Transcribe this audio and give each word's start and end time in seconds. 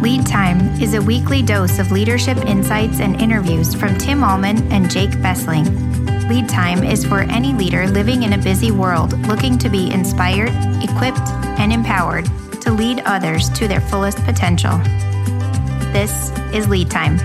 Lead 0.00 0.26
Time 0.26 0.60
is 0.80 0.94
a 0.94 1.02
weekly 1.02 1.42
dose 1.42 1.78
of 1.78 1.92
leadership 1.92 2.38
insights 2.46 3.00
and 3.00 3.20
interviews 3.20 3.74
from 3.74 3.98
Tim 3.98 4.24
Allman 4.24 4.72
and 4.72 4.90
Jake 4.90 5.20
Bessling. 5.20 5.66
Lead 6.26 6.48
Time 6.48 6.82
is 6.82 7.04
for 7.04 7.20
any 7.24 7.52
leader 7.52 7.86
living 7.86 8.22
in 8.22 8.32
a 8.32 8.38
busy 8.38 8.70
world 8.70 9.12
looking 9.26 9.58
to 9.58 9.68
be 9.68 9.90
inspired, 9.92 10.48
equipped, 10.82 11.28
and 11.60 11.70
empowered 11.70 12.24
to 12.62 12.72
lead 12.72 13.00
others 13.00 13.50
to 13.50 13.68
their 13.68 13.82
fullest 13.82 14.16
potential. 14.24 14.78
This 15.92 16.30
is 16.54 16.66
Lead 16.66 16.90
Time. 16.90 17.18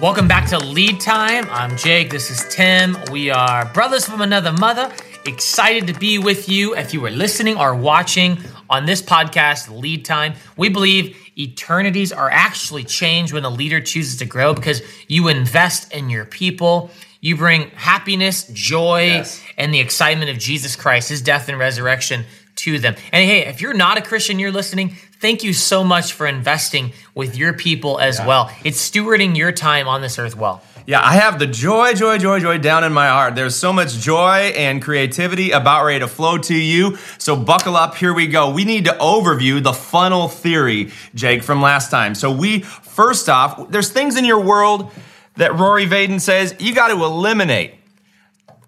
Welcome 0.00 0.26
back 0.26 0.48
to 0.48 0.58
Lead 0.58 1.00
Time. 1.00 1.44
I'm 1.50 1.76
Jake. 1.76 2.08
This 2.08 2.30
is 2.30 2.46
Tim. 2.48 2.96
We 3.10 3.28
are 3.28 3.66
brothers 3.74 4.06
from 4.06 4.22
another 4.22 4.52
mother. 4.52 4.90
Excited 5.26 5.86
to 5.88 5.92
be 5.92 6.18
with 6.18 6.48
you. 6.48 6.74
If 6.74 6.94
you 6.94 7.04
are 7.04 7.10
listening 7.10 7.58
or 7.58 7.74
watching 7.74 8.38
on 8.70 8.86
this 8.86 9.02
podcast, 9.02 9.68
Lead 9.68 10.04
Time, 10.04 10.32
we 10.56 10.70
believe 10.70 11.24
eternities 11.36 12.12
are 12.12 12.30
actually 12.30 12.84
changed 12.84 13.32
when 13.32 13.44
a 13.44 13.50
leader 13.50 13.80
chooses 13.80 14.18
to 14.18 14.24
grow 14.24 14.54
because 14.54 14.82
you 15.08 15.28
invest 15.28 15.92
in 15.92 16.10
your 16.10 16.24
people. 16.24 16.90
You 17.20 17.36
bring 17.36 17.70
happiness, 17.70 18.46
joy, 18.52 19.06
Yes. 19.06 19.40
and 19.56 19.72
the 19.72 19.80
excitement 19.80 20.30
of 20.30 20.38
Jesus 20.38 20.76
Christ, 20.76 21.08
his 21.08 21.20
death 21.22 21.48
and 21.48 21.58
resurrection 21.58 22.24
to 22.56 22.78
them. 22.78 22.94
And 23.12 23.28
hey, 23.28 23.46
if 23.46 23.60
you're 23.60 23.74
not 23.74 23.98
a 23.98 24.02
Christian, 24.02 24.38
you're 24.38 24.52
listening, 24.52 24.96
thank 25.20 25.42
you 25.42 25.52
so 25.52 25.84
much 25.84 26.12
for 26.12 26.26
investing 26.26 26.92
with 27.14 27.36
your 27.36 27.52
people 27.52 27.98
as 28.00 28.18
well. 28.20 28.50
It's 28.64 28.90
stewarding 28.90 29.36
your 29.36 29.52
time 29.52 29.88
on 29.88 30.00
this 30.00 30.18
earth 30.18 30.36
well. 30.36 30.62
Yeah, 30.86 31.00
I 31.02 31.14
have 31.14 31.40
the 31.40 31.48
joy, 31.48 31.94
joy, 31.94 32.18
joy, 32.18 32.38
joy 32.38 32.58
down 32.58 32.84
in 32.84 32.92
my 32.92 33.08
heart. 33.08 33.34
There's 33.34 33.56
so 33.56 33.72
much 33.72 33.94
joy 33.94 34.52
and 34.56 34.80
creativity 34.80 35.50
about 35.50 35.84
ready 35.84 35.98
to 35.98 36.06
flow 36.06 36.38
to 36.38 36.54
you. 36.54 36.96
So 37.18 37.34
buckle 37.34 37.74
up. 37.74 37.96
Here 37.96 38.14
we 38.14 38.28
go. 38.28 38.50
We 38.52 38.64
need 38.64 38.84
to 38.84 38.92
overview 38.92 39.60
the 39.60 39.72
funnel 39.72 40.28
theory, 40.28 40.92
Jake, 41.12 41.42
from 41.42 41.60
last 41.60 41.90
time. 41.90 42.14
So 42.14 42.30
we, 42.30 42.60
first 42.60 43.28
off, 43.28 43.68
there's 43.68 43.90
things 43.90 44.16
in 44.16 44.24
your 44.24 44.38
world 44.38 44.92
that 45.34 45.58
Rory 45.58 45.86
Vaden 45.86 46.20
says 46.20 46.54
you 46.60 46.72
got 46.72 46.88
to 46.88 47.02
eliminate. 47.02 47.74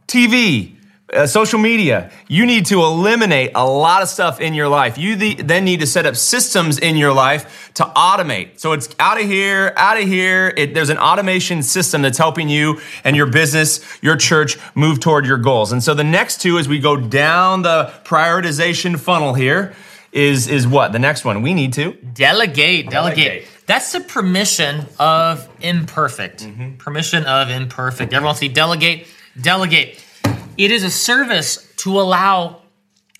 TV, 0.08 0.74
uh, 1.12 1.26
social 1.26 1.58
media, 1.58 2.10
you 2.28 2.44
need 2.44 2.66
to 2.66 2.82
eliminate 2.82 3.52
a 3.54 3.66
lot 3.66 4.02
of 4.02 4.08
stuff 4.08 4.40
in 4.40 4.54
your 4.54 4.68
life. 4.68 4.98
You 4.98 5.16
the, 5.16 5.34
then 5.34 5.64
need 5.64 5.80
to 5.80 5.86
set 5.86 6.04
up 6.04 6.16
systems 6.16 6.78
in 6.78 6.96
your 6.96 7.12
life 7.12 7.70
to 7.74 7.84
automate. 7.84 8.58
So 8.58 8.72
it's 8.72 8.94
out 8.98 9.20
of 9.20 9.26
here, 9.26 9.72
out 9.76 9.96
of 9.96 10.06
here. 10.06 10.52
It, 10.56 10.74
there's 10.74 10.90
an 10.90 10.98
automation 10.98 11.62
system 11.62 12.02
that's 12.02 12.18
helping 12.18 12.48
you 12.48 12.80
and 13.04 13.16
your 13.16 13.26
business, 13.26 13.80
your 14.02 14.16
church 14.16 14.58
move 14.74 15.00
toward 15.00 15.24
your 15.24 15.38
goals. 15.38 15.72
And 15.72 15.82
so 15.82 15.94
the 15.94 16.04
next 16.04 16.42
two, 16.42 16.58
as 16.58 16.68
we 16.68 16.78
go 16.78 16.96
down 16.96 17.62
the 17.62 17.92
prioritization 18.04 18.98
funnel 18.98 19.34
here, 19.34 19.74
is 20.10 20.48
is 20.48 20.66
what 20.66 20.92
the 20.92 20.98
next 20.98 21.24
one 21.24 21.42
we 21.42 21.52
need 21.52 21.74
to 21.74 21.92
Delegate, 21.92 22.88
delegate. 22.88 22.90
Delegate. 22.90 23.48
That's 23.66 23.92
the 23.92 24.00
permission 24.00 24.86
of 24.98 25.46
imperfect. 25.60 26.44
Mm-hmm. 26.44 26.76
Permission 26.76 27.26
of 27.26 27.50
imperfect. 27.50 28.14
Everyone 28.14 28.34
see 28.34 28.48
delegate, 28.48 29.06
delegate. 29.38 30.02
It 30.58 30.72
is 30.72 30.82
a 30.82 30.90
service 30.90 31.72
to 31.76 32.00
allow 32.00 32.62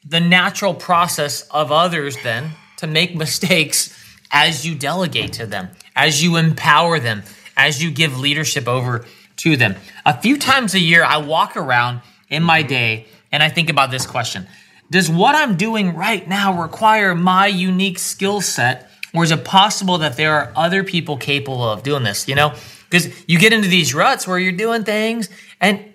the 0.04 0.18
natural 0.18 0.74
process 0.74 1.42
of 1.42 1.70
others 1.70 2.16
then 2.24 2.50
to 2.78 2.88
make 2.88 3.14
mistakes 3.14 3.96
as 4.32 4.66
you 4.66 4.74
delegate 4.74 5.34
to 5.34 5.46
them, 5.46 5.68
as 5.94 6.20
you 6.20 6.36
empower 6.36 6.98
them, 6.98 7.22
as 7.56 7.80
you 7.80 7.92
give 7.92 8.18
leadership 8.18 8.66
over 8.66 9.06
to 9.36 9.56
them. 9.56 9.76
A 10.04 10.20
few 10.20 10.36
times 10.36 10.74
a 10.74 10.80
year, 10.80 11.04
I 11.04 11.18
walk 11.18 11.56
around 11.56 12.00
in 12.28 12.42
my 12.42 12.62
day 12.62 13.06
and 13.30 13.40
I 13.40 13.50
think 13.50 13.70
about 13.70 13.92
this 13.92 14.04
question 14.04 14.48
Does 14.90 15.08
what 15.08 15.36
I'm 15.36 15.56
doing 15.56 15.94
right 15.94 16.26
now 16.26 16.60
require 16.60 17.14
my 17.14 17.46
unique 17.46 18.00
skill 18.00 18.40
set, 18.40 18.90
or 19.14 19.22
is 19.22 19.30
it 19.30 19.44
possible 19.44 19.98
that 19.98 20.16
there 20.16 20.32
are 20.32 20.52
other 20.56 20.82
people 20.82 21.16
capable 21.16 21.62
of 21.62 21.84
doing 21.84 22.02
this? 22.02 22.26
You 22.26 22.34
know, 22.34 22.54
because 22.90 23.08
you 23.28 23.38
get 23.38 23.52
into 23.52 23.68
these 23.68 23.94
ruts 23.94 24.26
where 24.26 24.40
you're 24.40 24.50
doing 24.50 24.82
things 24.82 25.28
and 25.60 25.87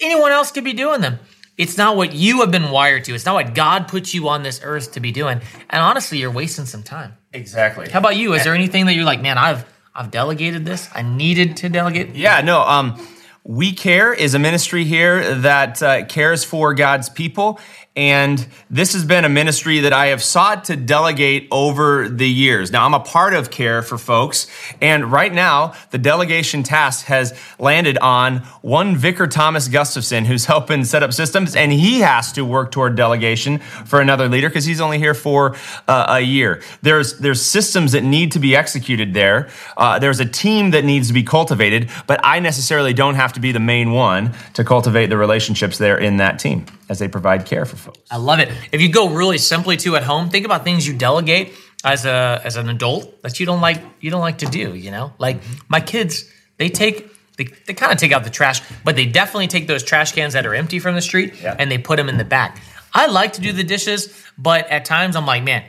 anyone 0.00 0.32
else 0.32 0.50
could 0.50 0.64
be 0.64 0.72
doing 0.72 1.00
them. 1.00 1.18
It's 1.56 1.76
not 1.76 1.96
what 1.96 2.14
you 2.14 2.40
have 2.40 2.50
been 2.50 2.70
wired 2.70 3.04
to. 3.04 3.14
It's 3.14 3.26
not 3.26 3.34
what 3.34 3.54
God 3.54 3.86
put 3.86 4.14
you 4.14 4.28
on 4.28 4.42
this 4.42 4.60
earth 4.64 4.92
to 4.92 5.00
be 5.00 5.12
doing. 5.12 5.40
And 5.68 5.82
honestly, 5.82 6.18
you're 6.18 6.30
wasting 6.30 6.64
some 6.64 6.82
time. 6.82 7.18
exactly. 7.32 7.90
How 7.90 7.98
about 7.98 8.16
you? 8.16 8.32
Is 8.32 8.44
there 8.44 8.54
anything 8.54 8.86
that 8.86 8.94
you're 8.94 9.04
like, 9.04 9.20
man, 9.20 9.36
I've 9.36 9.66
I've 9.94 10.10
delegated 10.10 10.64
this. 10.64 10.88
I 10.94 11.02
needed 11.02 11.58
to 11.58 11.68
delegate. 11.68 12.14
Yeah, 12.14 12.40
no. 12.40 12.62
Um, 12.62 13.06
we 13.44 13.72
care 13.72 14.12
is 14.14 14.34
a 14.34 14.38
ministry 14.38 14.84
here 14.84 15.34
that 15.36 15.82
uh, 15.82 16.04
cares 16.06 16.44
for 16.44 16.74
God's 16.74 17.08
people, 17.08 17.58
and 18.00 18.46
this 18.70 18.94
has 18.94 19.04
been 19.04 19.26
a 19.26 19.28
ministry 19.28 19.80
that 19.80 19.92
I 19.92 20.06
have 20.06 20.22
sought 20.22 20.64
to 20.64 20.76
delegate 20.76 21.48
over 21.50 22.08
the 22.08 22.26
years. 22.26 22.72
Now, 22.72 22.86
I'm 22.86 22.94
a 22.94 23.00
part 23.00 23.34
of 23.34 23.50
care 23.50 23.82
for 23.82 23.98
folks, 23.98 24.46
and 24.80 25.12
right 25.12 25.30
now 25.30 25.74
the 25.90 25.98
delegation 25.98 26.62
task 26.62 27.04
has 27.06 27.38
landed 27.58 27.98
on 27.98 28.38
one 28.62 28.96
Vicar 28.96 29.26
Thomas 29.26 29.68
Gustafson, 29.68 30.24
who's 30.24 30.46
helping 30.46 30.82
set 30.84 31.02
up 31.02 31.12
systems, 31.12 31.54
and 31.54 31.72
he 31.72 32.00
has 32.00 32.32
to 32.32 32.42
work 32.42 32.70
toward 32.70 32.96
delegation 32.96 33.58
for 33.58 34.00
another 34.00 34.30
leader 34.30 34.48
because 34.48 34.64
he's 34.64 34.80
only 34.80 34.96
here 34.96 35.12
for 35.12 35.54
uh, 35.86 36.06
a 36.08 36.20
year. 36.20 36.62
There's 36.80 37.18
there's 37.18 37.42
systems 37.42 37.92
that 37.92 38.02
need 38.02 38.32
to 38.32 38.38
be 38.38 38.56
executed 38.56 39.12
there. 39.12 39.50
Uh, 39.76 39.98
there's 39.98 40.20
a 40.20 40.24
team 40.26 40.70
that 40.70 40.86
needs 40.86 41.08
to 41.08 41.12
be 41.12 41.22
cultivated, 41.22 41.90
but 42.06 42.18
I 42.24 42.40
necessarily 42.40 42.94
don't 42.94 43.16
have 43.16 43.34
to 43.34 43.40
be 43.40 43.52
the 43.52 43.60
main 43.60 43.92
one 43.92 44.32
to 44.54 44.64
cultivate 44.64 45.08
the 45.10 45.18
relationships 45.18 45.76
there 45.76 45.98
in 45.98 46.16
that 46.16 46.38
team 46.38 46.64
as 46.90 46.98
they 46.98 47.08
provide 47.08 47.46
care 47.46 47.64
for 47.64 47.76
folks. 47.76 48.00
I 48.10 48.16
love 48.16 48.40
it. 48.40 48.50
If 48.72 48.82
you 48.82 48.90
go 48.90 49.08
really 49.08 49.38
simply 49.38 49.76
to 49.78 49.96
at 49.96 50.02
home, 50.02 50.28
think 50.28 50.44
about 50.44 50.64
things 50.64 50.86
you 50.86 50.92
delegate 50.92 51.54
as 51.84 52.04
a 52.04 52.42
as 52.44 52.56
an 52.56 52.68
adult 52.68 53.22
that 53.22 53.40
you 53.40 53.46
don't 53.46 53.62
like 53.62 53.80
you 54.00 54.10
don't 54.10 54.20
like 54.20 54.38
to 54.38 54.46
do. 54.46 54.74
You 54.74 54.90
know, 54.90 55.14
like 55.18 55.40
mm-hmm. 55.40 55.64
my 55.68 55.80
kids, 55.80 56.30
they 56.58 56.68
take. 56.68 57.08
They, 57.36 57.44
they 57.66 57.72
kind 57.72 57.90
of 57.90 57.96
take 57.96 58.12
out 58.12 58.24
the 58.24 58.28
trash, 58.28 58.60
but 58.84 58.96
they 58.96 59.06
definitely 59.06 59.46
take 59.46 59.66
those 59.66 59.82
trash 59.82 60.12
cans 60.12 60.34
that 60.34 60.44
are 60.44 60.54
empty 60.54 60.78
from 60.78 60.94
the 60.94 61.00
street 61.00 61.32
Yeah. 61.40 61.56
and 61.58 61.70
they 61.70 61.78
put 61.78 61.96
them 61.96 62.10
in 62.10 62.18
the 62.18 62.24
back. 62.24 62.60
I 62.92 63.06
like 63.06 63.32
to 63.34 63.40
do 63.40 63.50
the 63.52 63.64
dishes, 63.64 64.12
but 64.36 64.68
at 64.68 64.84
times 64.84 65.16
I'm 65.16 65.24
like, 65.24 65.42
man, 65.42 65.64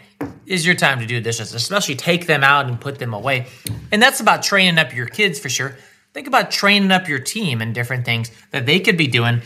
is 0.46 0.66
your 0.66 0.76
time 0.76 1.00
to 1.00 1.06
do 1.06 1.22
dishes, 1.22 1.54
especially 1.54 1.96
take 1.96 2.28
them 2.28 2.44
out 2.44 2.66
and 2.66 2.82
put 2.82 3.00
them 3.00 3.14
away. 3.14 3.48
And 3.90 4.02
that's 4.02 4.20
about 4.20 4.44
training 4.44 4.80
up 4.80 4.94
your 4.94 5.06
kids 5.06 5.40
for 5.40 5.48
sure. 5.48 5.78
Think 6.14 6.28
about 6.28 6.52
training 6.52 6.92
up 6.92 7.08
your 7.08 7.20
team 7.20 7.62
and 7.62 7.74
different 7.74 8.04
things 8.04 8.32
that 8.52 8.66
they 8.66 8.82
could 8.82 8.98
be 8.98 9.08
doing 9.08 9.42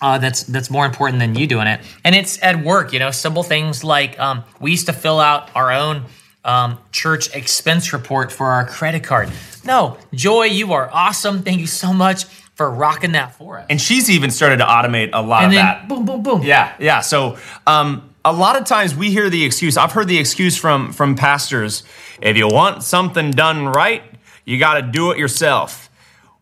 uh, 0.00 0.18
that's 0.18 0.42
that's 0.44 0.70
more 0.70 0.84
important 0.86 1.18
than 1.20 1.34
you 1.34 1.46
doing 1.46 1.66
it. 1.66 1.80
And 2.04 2.14
it's 2.14 2.42
at 2.42 2.62
work, 2.64 2.92
you 2.92 2.98
know, 2.98 3.10
simple 3.10 3.42
things 3.42 3.82
like 3.82 4.18
um, 4.18 4.44
we 4.60 4.70
used 4.70 4.86
to 4.86 4.92
fill 4.92 5.20
out 5.20 5.50
our 5.54 5.72
own 5.72 6.04
um, 6.44 6.78
church 6.92 7.34
expense 7.34 7.92
report 7.92 8.30
for 8.30 8.46
our 8.48 8.66
credit 8.66 9.02
card. 9.04 9.30
No, 9.64 9.96
Joy, 10.12 10.44
you 10.44 10.72
are 10.74 10.90
awesome. 10.92 11.42
Thank 11.42 11.60
you 11.60 11.66
so 11.66 11.92
much 11.92 12.24
for 12.54 12.70
rocking 12.70 13.12
that 13.12 13.34
for 13.34 13.58
us. 13.58 13.66
And 13.70 13.80
she's 13.80 14.10
even 14.10 14.30
started 14.30 14.58
to 14.58 14.64
automate 14.64 15.10
a 15.12 15.22
lot 15.22 15.44
And 15.44 15.52
of 15.52 15.56
that. 15.56 15.88
boom, 15.88 16.04
boom, 16.04 16.22
boom. 16.22 16.42
Yeah, 16.42 16.72
yeah. 16.78 17.00
So 17.00 17.38
um, 17.66 18.10
a 18.24 18.32
lot 18.32 18.56
of 18.60 18.66
times 18.66 18.94
we 18.94 19.10
hear 19.10 19.30
the 19.30 19.44
excuse. 19.44 19.76
I've 19.76 19.92
heard 19.92 20.08
the 20.08 20.18
excuse 20.18 20.56
from 20.56 20.92
from 20.92 21.14
pastors: 21.16 21.82
if 22.20 22.36
you 22.36 22.46
want 22.48 22.82
something 22.82 23.30
done 23.30 23.66
right, 23.68 24.02
you 24.44 24.58
got 24.58 24.74
to 24.74 24.82
do 24.82 25.10
it 25.12 25.18
yourself. 25.18 25.88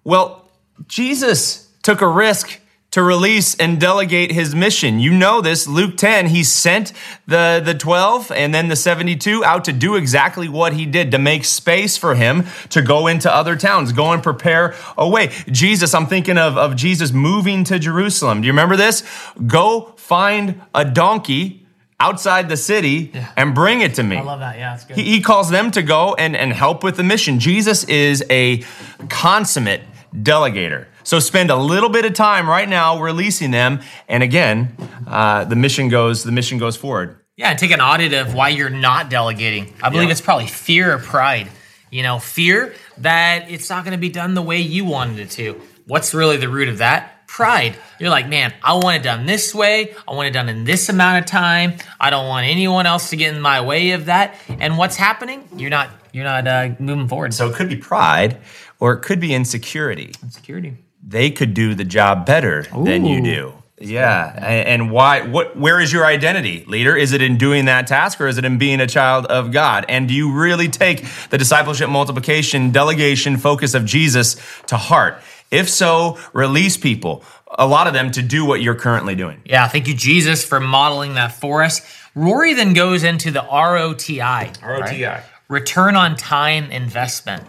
Well, 0.04 0.48
Jesus 0.88 1.68
took 1.82 2.00
a 2.00 2.08
risk 2.08 2.58
to 2.92 3.02
release 3.02 3.54
and 3.54 3.80
delegate 3.80 4.32
his 4.32 4.54
mission. 4.54 5.00
You 5.00 5.12
know 5.12 5.40
this, 5.40 5.66
Luke 5.66 5.96
10, 5.96 6.28
he 6.28 6.44
sent 6.44 6.92
the, 7.26 7.60
the 7.64 7.74
12 7.74 8.30
and 8.30 8.54
then 8.54 8.68
the 8.68 8.76
72 8.76 9.42
out 9.44 9.64
to 9.64 9.72
do 9.72 9.96
exactly 9.96 10.46
what 10.48 10.74
he 10.74 10.84
did, 10.84 11.10
to 11.10 11.18
make 11.18 11.44
space 11.46 11.96
for 11.96 12.14
him 12.14 12.44
to 12.68 12.82
go 12.82 13.06
into 13.06 13.34
other 13.34 13.56
towns, 13.56 13.92
go 13.92 14.12
and 14.12 14.22
prepare 14.22 14.74
a 14.96 15.08
way. 15.08 15.32
Jesus, 15.50 15.94
I'm 15.94 16.06
thinking 16.06 16.36
of, 16.36 16.58
of 16.58 16.76
Jesus 16.76 17.12
moving 17.12 17.64
to 17.64 17.78
Jerusalem. 17.78 18.42
Do 18.42 18.46
you 18.46 18.52
remember 18.52 18.76
this? 18.76 19.02
Go 19.46 19.94
find 19.96 20.60
a 20.74 20.84
donkey 20.84 21.66
outside 21.98 22.50
the 22.50 22.56
city 22.58 23.12
and 23.38 23.54
bring 23.54 23.80
it 23.80 23.94
to 23.94 24.02
me. 24.02 24.16
I 24.16 24.22
love 24.22 24.40
that. 24.40 24.58
Yeah, 24.58 24.70
that's 24.70 24.84
good. 24.84 24.98
He, 24.98 25.04
he 25.04 25.20
calls 25.22 25.48
them 25.48 25.70
to 25.70 25.82
go 25.82 26.14
and, 26.14 26.36
and 26.36 26.52
help 26.52 26.84
with 26.84 26.96
the 26.96 27.04
mission. 27.04 27.38
Jesus 27.38 27.84
is 27.84 28.22
a 28.28 28.64
consummate 29.08 29.82
delegator. 30.14 30.86
So 31.04 31.18
spend 31.18 31.50
a 31.50 31.56
little 31.56 31.88
bit 31.88 32.04
of 32.04 32.14
time 32.14 32.48
right 32.48 32.68
now 32.68 33.00
releasing 33.00 33.50
them, 33.50 33.80
and 34.08 34.22
again, 34.22 34.76
uh, 35.06 35.44
the 35.44 35.56
mission 35.56 35.88
goes. 35.88 36.22
The 36.24 36.32
mission 36.32 36.58
goes 36.58 36.76
forward. 36.76 37.18
Yeah, 37.36 37.50
and 37.50 37.58
take 37.58 37.70
an 37.70 37.80
audit 37.80 38.12
of 38.12 38.34
why 38.34 38.50
you're 38.50 38.70
not 38.70 39.08
delegating. 39.10 39.72
I 39.82 39.88
believe 39.90 40.08
Yeah. 40.08 40.12
it's 40.12 40.20
probably 40.20 40.46
fear 40.46 40.94
or 40.94 40.98
pride. 40.98 41.48
You 41.90 42.02
know, 42.02 42.18
fear 42.18 42.74
that 42.98 43.50
it's 43.50 43.68
not 43.68 43.84
going 43.84 43.92
to 43.92 43.98
be 44.00 44.08
done 44.08 44.34
the 44.34 44.42
way 44.42 44.60
you 44.60 44.84
wanted 44.84 45.18
it 45.18 45.30
to. 45.32 45.60
What's 45.86 46.14
really 46.14 46.36
the 46.36 46.48
root 46.48 46.68
of 46.68 46.78
that? 46.78 47.26
Pride. 47.26 47.76
You're 47.98 48.10
like, 48.10 48.28
man, 48.28 48.52
I 48.62 48.74
want 48.74 48.96
it 48.98 49.02
done 49.02 49.26
this 49.26 49.54
way. 49.54 49.94
I 50.06 50.12
want 50.14 50.28
it 50.28 50.32
done 50.32 50.48
in 50.48 50.64
this 50.64 50.88
amount 50.88 51.18
of 51.24 51.26
time. 51.30 51.74
I 51.98 52.10
don't 52.10 52.28
want 52.28 52.46
anyone 52.46 52.86
else 52.86 53.10
to 53.10 53.16
get 53.16 53.34
in 53.34 53.40
my 53.40 53.60
way 53.62 53.90
of 53.92 54.06
that. 54.06 54.36
And 54.60 54.76
what's 54.78 54.96
happening? 54.96 55.48
You're 55.56 55.70
not. 55.70 55.88
You're 56.12 56.24
not 56.24 56.46
uh, 56.46 56.70
moving 56.78 57.08
forward. 57.08 57.32
So 57.32 57.48
it 57.48 57.54
could 57.56 57.70
be 57.70 57.76
pride, 57.76 58.38
or 58.78 58.92
it 58.92 59.00
could 59.00 59.18
be 59.18 59.34
insecurity. 59.34 60.12
security. 60.28 60.76
They 61.02 61.30
could 61.30 61.54
do 61.54 61.74
the 61.74 61.84
job 61.84 62.24
better 62.24 62.62
than 62.62 63.04
you 63.04 63.22
do. 63.22 63.54
Yeah, 63.78 64.32
and 64.40 64.92
why? 64.92 65.22
What? 65.22 65.56
Where 65.56 65.80
is 65.80 65.92
your 65.92 66.06
identity, 66.06 66.64
leader? 66.68 66.96
Is 66.96 67.12
it 67.12 67.20
in 67.20 67.36
doing 67.36 67.64
that 67.64 67.88
task, 67.88 68.20
or 68.20 68.28
is 68.28 68.38
it 68.38 68.44
in 68.44 68.56
being 68.56 68.80
a 68.80 68.86
child 68.86 69.26
of 69.26 69.50
God? 69.50 69.84
And 69.88 70.06
do 70.06 70.14
you 70.14 70.32
really 70.32 70.68
take 70.68 71.04
the 71.30 71.38
discipleship, 71.38 71.90
multiplication, 71.90 72.70
delegation 72.70 73.38
focus 73.38 73.74
of 73.74 73.84
Jesus 73.84 74.36
to 74.68 74.76
heart? 74.76 75.20
If 75.50 75.68
so, 75.68 76.18
release 76.32 76.76
people, 76.76 77.24
a 77.50 77.66
lot 77.66 77.88
of 77.88 77.92
them, 77.92 78.12
to 78.12 78.22
do 78.22 78.44
what 78.44 78.62
you're 78.62 78.76
currently 78.76 79.16
doing. 79.16 79.42
Yeah, 79.44 79.66
thank 79.66 79.88
you, 79.88 79.94
Jesus, 79.94 80.44
for 80.44 80.60
modeling 80.60 81.14
that 81.14 81.32
for 81.32 81.64
us. 81.64 81.80
Rory 82.14 82.54
then 82.54 82.74
goes 82.74 83.02
into 83.02 83.32
the 83.32 83.40
ROTI. 83.40 84.60
ROTI. 84.60 85.22
Return 85.48 85.96
on 85.96 86.16
time 86.16 86.70
investment. 86.70 87.42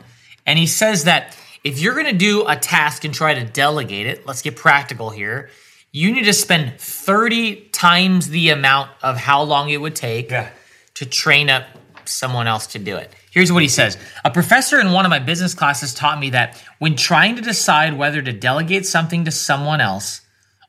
And 0.45 0.57
he 0.57 0.67
says 0.67 1.03
that 1.03 1.37
if 1.63 1.79
you're 1.79 1.93
going 1.93 2.07
to 2.07 2.13
do 2.13 2.45
a 2.47 2.55
task 2.55 3.03
and 3.05 3.13
try 3.13 3.33
to 3.33 3.43
delegate 3.45 4.07
it, 4.07 4.27
let's 4.27 4.41
get 4.41 4.55
practical 4.55 5.09
here. 5.09 5.49
You 5.91 6.11
need 6.11 6.25
to 6.25 6.33
spend 6.33 6.79
30 6.79 7.69
times 7.71 8.29
the 8.29 8.49
amount 8.49 8.89
of 9.01 9.17
how 9.17 9.43
long 9.43 9.69
it 9.69 9.77
would 9.77 9.95
take 9.95 10.31
Yeah. 10.31 10.49
to 10.95 11.05
train 11.05 11.49
up 11.49 11.65
someone 12.05 12.47
else 12.47 12.67
to 12.67 12.79
do 12.79 12.97
it. 12.97 13.13
Here's 13.31 13.51
what 13.51 13.61
he 13.63 13.69
says 13.69 13.97
A 14.25 14.31
professor 14.31 14.79
in 14.79 14.91
one 14.91 15.05
of 15.05 15.09
my 15.09 15.19
business 15.19 15.53
classes 15.53 15.93
taught 15.93 16.19
me 16.19 16.31
that 16.31 16.61
when 16.79 16.95
trying 16.95 17.35
to 17.37 17.41
decide 17.41 17.97
whether 17.97 18.21
to 18.21 18.33
delegate 18.33 18.85
something 18.85 19.25
to 19.25 19.31
someone 19.31 19.81
else 19.81 20.21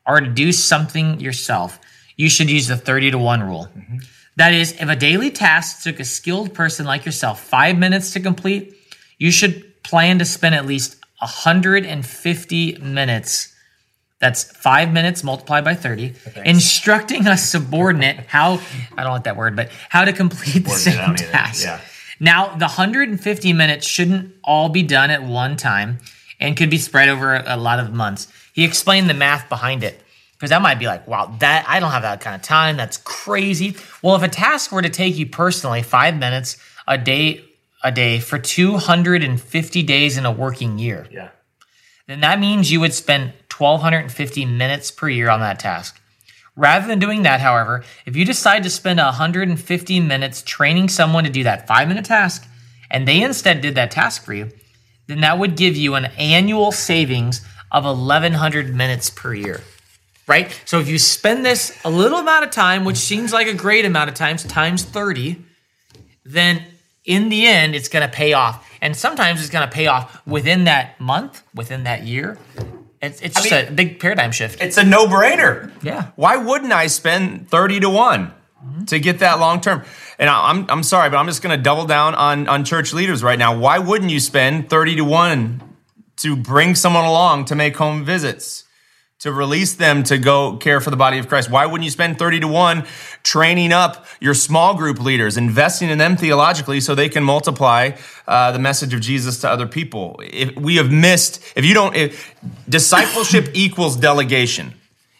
or 0.06 0.20
to 0.20 0.26
do 0.28 0.52
something 0.52 1.18
yourself, 1.20 1.80
you 2.16 2.28
should 2.30 2.50
use 2.50 2.68
the 2.68 2.76
30 2.76 3.12
to 3.12 3.18
1 3.18 3.42
rule. 3.42 3.68
Mm-hmm. 3.76 3.98
That 4.36 4.52
is, 4.54 4.72
if 4.72 4.88
a 4.88 4.96
daily 4.96 5.30
task 5.30 5.82
took 5.82 5.98
a 6.00 6.04
skilled 6.04 6.54
person 6.54 6.86
like 6.86 7.04
yourself 7.06 7.40
five 7.42 7.78
minutes 7.78 8.12
to 8.12 8.20
complete, 8.20 8.76
you 9.18 9.30
should 9.30 9.72
plan 9.84 10.18
to 10.18 10.24
spend 10.24 10.54
at 10.54 10.66
least 10.66 10.96
150 11.18 12.78
minutes. 12.78 13.54
That's 14.20 14.44
five 14.44 14.92
minutes 14.92 15.22
multiplied 15.22 15.64
by 15.64 15.74
30, 15.74 16.14
instructing 16.44 17.26
a 17.26 17.36
subordinate 17.36 18.26
how, 18.26 18.60
I 18.96 19.02
don't 19.02 19.12
like 19.12 19.24
that 19.24 19.36
word, 19.36 19.54
but 19.54 19.70
how 19.90 20.04
to 20.04 20.12
complete 20.12 20.64
the 20.64 20.70
same 20.70 21.14
task. 21.14 21.64
Yeah. 21.64 21.80
Now, 22.20 22.48
the 22.56 22.66
150 22.66 23.52
minutes 23.52 23.86
shouldn't 23.86 24.34
all 24.42 24.68
be 24.68 24.82
done 24.82 25.10
at 25.10 25.22
one 25.22 25.56
time 25.56 25.98
and 26.40 26.56
could 26.56 26.70
be 26.70 26.78
spread 26.78 27.08
over 27.08 27.42
a 27.46 27.56
lot 27.56 27.80
of 27.80 27.92
months. 27.92 28.28
He 28.52 28.64
explained 28.64 29.10
the 29.10 29.14
math 29.14 29.48
behind 29.48 29.82
it 29.84 30.00
because 30.32 30.50
that 30.50 30.62
might 30.62 30.78
be 30.78 30.86
like, 30.86 31.06
wow, 31.06 31.34
that 31.40 31.64
I 31.68 31.80
don't 31.80 31.90
have 31.90 32.02
that 32.02 32.20
kind 32.20 32.36
of 32.36 32.42
time. 32.42 32.76
That's 32.76 32.98
crazy. 32.98 33.76
Well, 34.02 34.14
if 34.16 34.22
a 34.22 34.28
task 34.28 34.72
were 34.72 34.82
to 34.82 34.90
take 34.90 35.16
you 35.16 35.26
personally 35.26 35.82
five 35.82 36.16
minutes 36.16 36.56
a 36.86 36.96
day, 36.96 37.44
a 37.84 37.92
day 37.92 38.18
for 38.18 38.38
250 38.38 39.82
days 39.82 40.16
in 40.16 40.24
a 40.24 40.32
working 40.32 40.78
year, 40.78 41.06
Yeah. 41.10 41.28
then 42.08 42.20
that 42.20 42.40
means 42.40 42.72
you 42.72 42.80
would 42.80 42.94
spend 42.94 43.34
1,250 43.48 44.44
minutes 44.46 44.90
per 44.90 45.08
year 45.08 45.28
on 45.28 45.40
that 45.40 45.58
task. 45.60 46.00
Rather 46.56 46.86
than 46.86 46.98
doing 46.98 47.22
that, 47.22 47.40
however, 47.40 47.84
if 48.06 48.16
you 48.16 48.24
decide 48.24 48.62
to 48.62 48.70
spend 48.70 48.98
150 48.98 50.00
minutes 50.00 50.42
training 50.42 50.88
someone 50.88 51.24
to 51.24 51.30
do 51.30 51.44
that 51.44 51.66
five 51.66 51.86
minute 51.86 52.04
task, 52.06 52.46
and 52.90 53.06
they 53.06 53.22
instead 53.22 53.60
did 53.60 53.74
that 53.74 53.90
task 53.90 54.24
for 54.24 54.32
you, 54.34 54.50
then 55.06 55.20
that 55.20 55.38
would 55.38 55.56
give 55.56 55.76
you 55.76 55.94
an 55.94 56.06
annual 56.16 56.72
savings 56.72 57.42
of 57.70 57.84
1,100 57.84 58.74
minutes 58.74 59.10
per 59.10 59.34
year. 59.34 59.62
Right? 60.26 60.58
So 60.64 60.78
if 60.80 60.88
you 60.88 60.98
spend 60.98 61.44
this 61.44 61.76
a 61.84 61.90
little 61.90 62.20
amount 62.20 62.44
of 62.44 62.50
time, 62.50 62.84
which 62.86 62.96
seems 62.96 63.32
like 63.32 63.46
a 63.46 63.52
great 63.52 63.84
amount 63.84 64.08
of 64.08 64.14
times, 64.14 64.42
times 64.44 64.84
30, 64.84 65.36
then 66.24 66.64
in 67.04 67.28
the 67.28 67.46
end, 67.46 67.74
it's 67.74 67.88
going 67.88 68.08
to 68.08 68.14
pay 68.14 68.32
off. 68.32 68.68
And 68.80 68.96
sometimes 68.96 69.40
it's 69.40 69.50
going 69.50 69.66
to 69.66 69.72
pay 69.72 69.86
off 69.86 70.26
within 70.26 70.64
that 70.64 71.00
month, 71.00 71.42
within 71.54 71.84
that 71.84 72.04
year. 72.04 72.38
It's, 73.00 73.20
it's 73.20 73.34
just 73.34 73.50
mean- 73.50 73.68
a 73.68 73.70
big 73.70 74.00
paradigm 74.00 74.32
shift. 74.32 74.62
It's 74.62 74.78
a 74.78 74.84
no 74.84 75.06
brainer. 75.06 75.70
Yeah. 75.82 76.10
Why 76.16 76.36
wouldn't 76.36 76.72
I 76.72 76.86
spend 76.86 77.50
30 77.50 77.80
to 77.80 77.90
one 77.90 78.32
mm-hmm. 78.64 78.84
to 78.86 78.98
get 78.98 79.18
that 79.18 79.38
long 79.38 79.60
term? 79.60 79.84
And 80.18 80.30
I'm, 80.30 80.68
I'm 80.70 80.82
sorry, 80.82 81.10
but 81.10 81.18
I'm 81.18 81.26
just 81.26 81.42
going 81.42 81.56
to 81.56 81.62
double 81.62 81.86
down 81.86 82.14
on, 82.14 82.48
on 82.48 82.64
church 82.64 82.94
leaders 82.94 83.22
right 83.22 83.38
now. 83.38 83.58
Why 83.58 83.78
wouldn't 83.78 84.10
you 84.10 84.20
spend 84.20 84.70
30 84.70 84.96
to 84.96 85.04
one 85.04 85.62
to 86.18 86.36
bring 86.36 86.74
someone 86.74 87.04
along 87.04 87.46
to 87.46 87.54
make 87.54 87.76
home 87.76 88.04
visits? 88.04 88.64
To 89.24 89.32
release 89.32 89.72
them 89.72 90.02
to 90.04 90.18
go 90.18 90.58
care 90.58 90.82
for 90.82 90.90
the 90.90 90.98
body 90.98 91.16
of 91.16 91.28
Christ. 91.28 91.48
Why 91.48 91.64
wouldn't 91.64 91.82
you 91.86 91.90
spend 91.90 92.18
30 92.18 92.40
to 92.40 92.46
1 92.46 92.84
training 93.22 93.72
up 93.72 94.04
your 94.20 94.34
small 94.34 94.74
group 94.74 95.00
leaders, 95.00 95.38
investing 95.38 95.88
in 95.88 95.96
them 95.96 96.18
theologically 96.18 96.78
so 96.78 96.94
they 96.94 97.08
can 97.08 97.24
multiply 97.24 97.92
uh, 98.28 98.52
the 98.52 98.58
message 98.58 98.92
of 98.92 99.00
Jesus 99.00 99.40
to 99.40 99.48
other 99.48 99.66
people? 99.66 100.20
If 100.22 100.54
we 100.56 100.76
have 100.76 100.92
missed, 100.92 101.42
if 101.56 101.64
you 101.64 101.72
don't, 101.72 101.96
if, 101.96 102.34
discipleship 102.68 103.48
equals 103.54 103.96
delegation. 103.96 104.74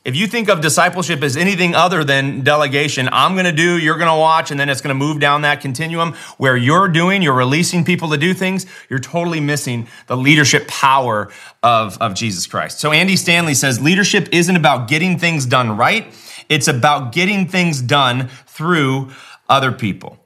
If 0.04 0.16
you 0.16 0.26
think 0.26 0.50
of 0.50 0.60
discipleship 0.60 1.22
as 1.22 1.34
anything 1.34 1.74
other 1.74 2.04
than 2.04 2.42
delegation, 2.42 3.08
I'm 3.10 3.32
going 3.32 3.46
to 3.46 3.52
do, 3.52 3.78
you're 3.78 3.96
going 3.96 4.10
to 4.10 4.18
watch, 4.18 4.50
and 4.50 4.60
then 4.60 4.68
it's 4.68 4.82
going 4.82 4.90
to 4.90 4.94
move 4.94 5.18
down 5.18 5.42
that 5.42 5.62
continuum 5.62 6.12
where 6.36 6.58
you're 6.58 6.88
doing, 6.88 7.22
you're 7.22 7.32
releasing 7.32 7.86
people 7.86 8.10
to 8.10 8.18
do 8.18 8.34
things, 8.34 8.66
you're 8.90 8.98
totally 8.98 9.40
missing 9.40 9.88
the 10.06 10.16
leadership 10.16 10.68
power 10.68 11.32
of, 11.62 11.96
of 12.02 12.12
Jesus 12.12 12.46
Christ. 12.46 12.80
So 12.80 12.92
Andy 12.92 13.16
Stanley 13.16 13.54
says 13.54 13.80
leadership 13.80 14.28
isn't 14.30 14.56
about 14.56 14.88
getting 14.88 15.18
things 15.18 15.46
done 15.46 15.74
right, 15.74 16.12
it's 16.50 16.68
about 16.68 17.12
getting 17.12 17.48
things 17.48 17.80
done 17.80 18.28
through 18.46 19.10
other 19.48 19.72
people. 19.72 20.18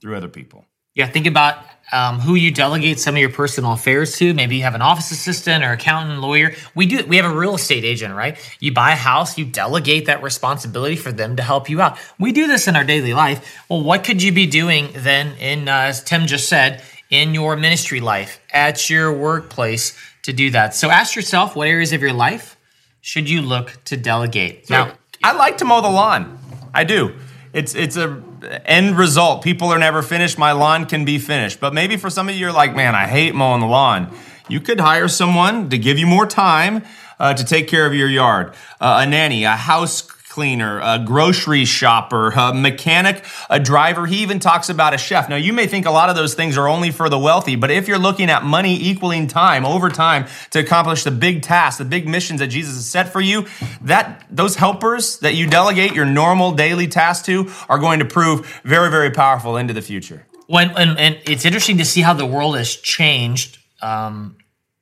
Through 0.00 0.16
other 0.16 0.28
people. 0.28 0.64
Yeah, 0.94 1.06
think 1.06 1.26
about 1.26 1.64
um, 1.92 2.20
who 2.20 2.34
you 2.34 2.50
delegate 2.50 2.98
some 2.98 3.14
of 3.14 3.20
your 3.20 3.30
personal 3.30 3.72
affairs 3.72 4.16
to. 4.18 4.34
Maybe 4.34 4.56
you 4.56 4.62
have 4.62 4.74
an 4.74 4.82
office 4.82 5.10
assistant 5.10 5.64
or 5.64 5.72
accountant, 5.72 6.20
lawyer. 6.20 6.54
We 6.74 6.86
do. 6.86 7.04
We 7.06 7.16
have 7.16 7.24
a 7.24 7.34
real 7.34 7.54
estate 7.54 7.84
agent, 7.84 8.14
right? 8.14 8.36
You 8.60 8.72
buy 8.72 8.92
a 8.92 8.96
house, 8.96 9.38
you 9.38 9.44
delegate 9.44 10.06
that 10.06 10.22
responsibility 10.22 10.96
for 10.96 11.12
them 11.12 11.36
to 11.36 11.42
help 11.42 11.70
you 11.70 11.80
out. 11.80 11.98
We 12.18 12.32
do 12.32 12.46
this 12.46 12.68
in 12.68 12.76
our 12.76 12.84
daily 12.84 13.14
life. 13.14 13.62
Well, 13.68 13.82
what 13.82 14.04
could 14.04 14.22
you 14.22 14.32
be 14.32 14.46
doing 14.46 14.90
then? 14.94 15.36
In 15.38 15.68
uh, 15.68 15.72
as 15.72 16.02
Tim 16.02 16.26
just 16.26 16.48
said, 16.48 16.82
in 17.10 17.32
your 17.32 17.56
ministry 17.56 18.00
life, 18.00 18.40
at 18.52 18.90
your 18.90 19.12
workplace, 19.12 19.96
to 20.22 20.32
do 20.32 20.50
that. 20.50 20.74
So 20.74 20.90
ask 20.90 21.16
yourself, 21.16 21.56
what 21.56 21.68
areas 21.68 21.92
of 21.92 22.02
your 22.02 22.12
life 22.12 22.56
should 23.00 23.30
you 23.30 23.40
look 23.40 23.72
to 23.84 23.96
delegate? 23.96 24.68
Now, 24.68 24.92
I 25.24 25.32
like 25.32 25.58
to 25.58 25.64
mow 25.64 25.80
the 25.80 25.88
lawn. 25.88 26.38
I 26.74 26.84
do. 26.84 27.14
It's 27.54 27.74
it's 27.74 27.96
a 27.96 28.22
end 28.64 28.96
result. 28.96 29.42
People 29.42 29.68
are 29.68 29.78
never 29.78 30.02
finished. 30.02 30.38
My 30.38 30.52
lawn 30.52 30.86
can 30.86 31.04
be 31.04 31.18
finished. 31.18 31.60
But 31.60 31.74
maybe 31.74 31.96
for 31.96 32.10
some 32.10 32.28
of 32.28 32.34
you, 32.34 32.40
you're 32.40 32.52
like, 32.52 32.74
man, 32.74 32.94
I 32.94 33.06
hate 33.06 33.34
mowing 33.34 33.60
the 33.60 33.66
lawn. 33.66 34.14
You 34.48 34.60
could 34.60 34.80
hire 34.80 35.08
someone 35.08 35.70
to 35.70 35.78
give 35.78 35.98
you 35.98 36.06
more 36.06 36.26
time 36.26 36.82
uh, 37.18 37.34
to 37.34 37.44
take 37.44 37.68
care 37.68 37.86
of 37.86 37.94
your 37.94 38.08
yard. 38.08 38.54
Uh, 38.80 39.04
a 39.04 39.06
nanny, 39.06 39.44
a 39.44 39.56
house 39.56 40.02
cleaner, 40.28 40.80
a 40.82 40.98
grocery 40.98 41.64
shopper, 41.64 42.30
a 42.30 42.52
mechanic, 42.54 43.24
a 43.48 43.58
driver. 43.58 44.06
He 44.06 44.18
even 44.18 44.38
talks 44.38 44.68
about 44.68 44.94
a 44.94 44.98
chef. 44.98 45.28
Now, 45.28 45.36
you 45.36 45.52
may 45.52 45.66
think 45.66 45.86
a 45.86 45.90
lot 45.90 46.10
of 46.10 46.16
those 46.16 46.34
things 46.34 46.56
are 46.58 46.68
only 46.68 46.90
for 46.90 47.08
the 47.08 47.18
wealthy, 47.18 47.56
but 47.56 47.70
if 47.70 47.88
you're 47.88 47.98
looking 47.98 48.30
at 48.30 48.44
money 48.44 48.76
equaling 48.76 49.26
time 49.26 49.64
over 49.64 49.88
time 49.88 50.26
to 50.50 50.58
accomplish 50.58 51.04
the 51.04 51.10
big 51.10 51.42
tasks, 51.42 51.78
the 51.78 51.84
big 51.84 52.06
missions 52.06 52.40
that 52.40 52.48
Jesus 52.48 52.74
has 52.74 52.86
set 52.86 53.12
for 53.12 53.20
you, 53.20 53.46
that 53.80 54.26
those 54.30 54.56
helpers 54.56 55.18
that 55.20 55.34
you 55.34 55.46
delegate 55.46 55.94
your 55.94 56.04
normal 56.04 56.52
daily 56.52 56.86
tasks 56.86 57.26
to 57.26 57.50
are 57.68 57.78
going 57.78 57.98
to 57.98 58.04
prove 58.04 58.60
very, 58.64 58.90
very 58.90 59.10
powerful 59.10 59.56
into 59.56 59.72
the 59.72 59.82
future. 59.82 60.26
when 60.46 60.70
and, 60.76 60.98
and 60.98 61.18
it's 61.24 61.44
interesting 61.44 61.78
to 61.78 61.84
see 61.84 62.00
how 62.00 62.14
the 62.14 62.26
world 62.26 62.56
has 62.56 62.74
changed 62.74 63.58
um, 63.82 64.36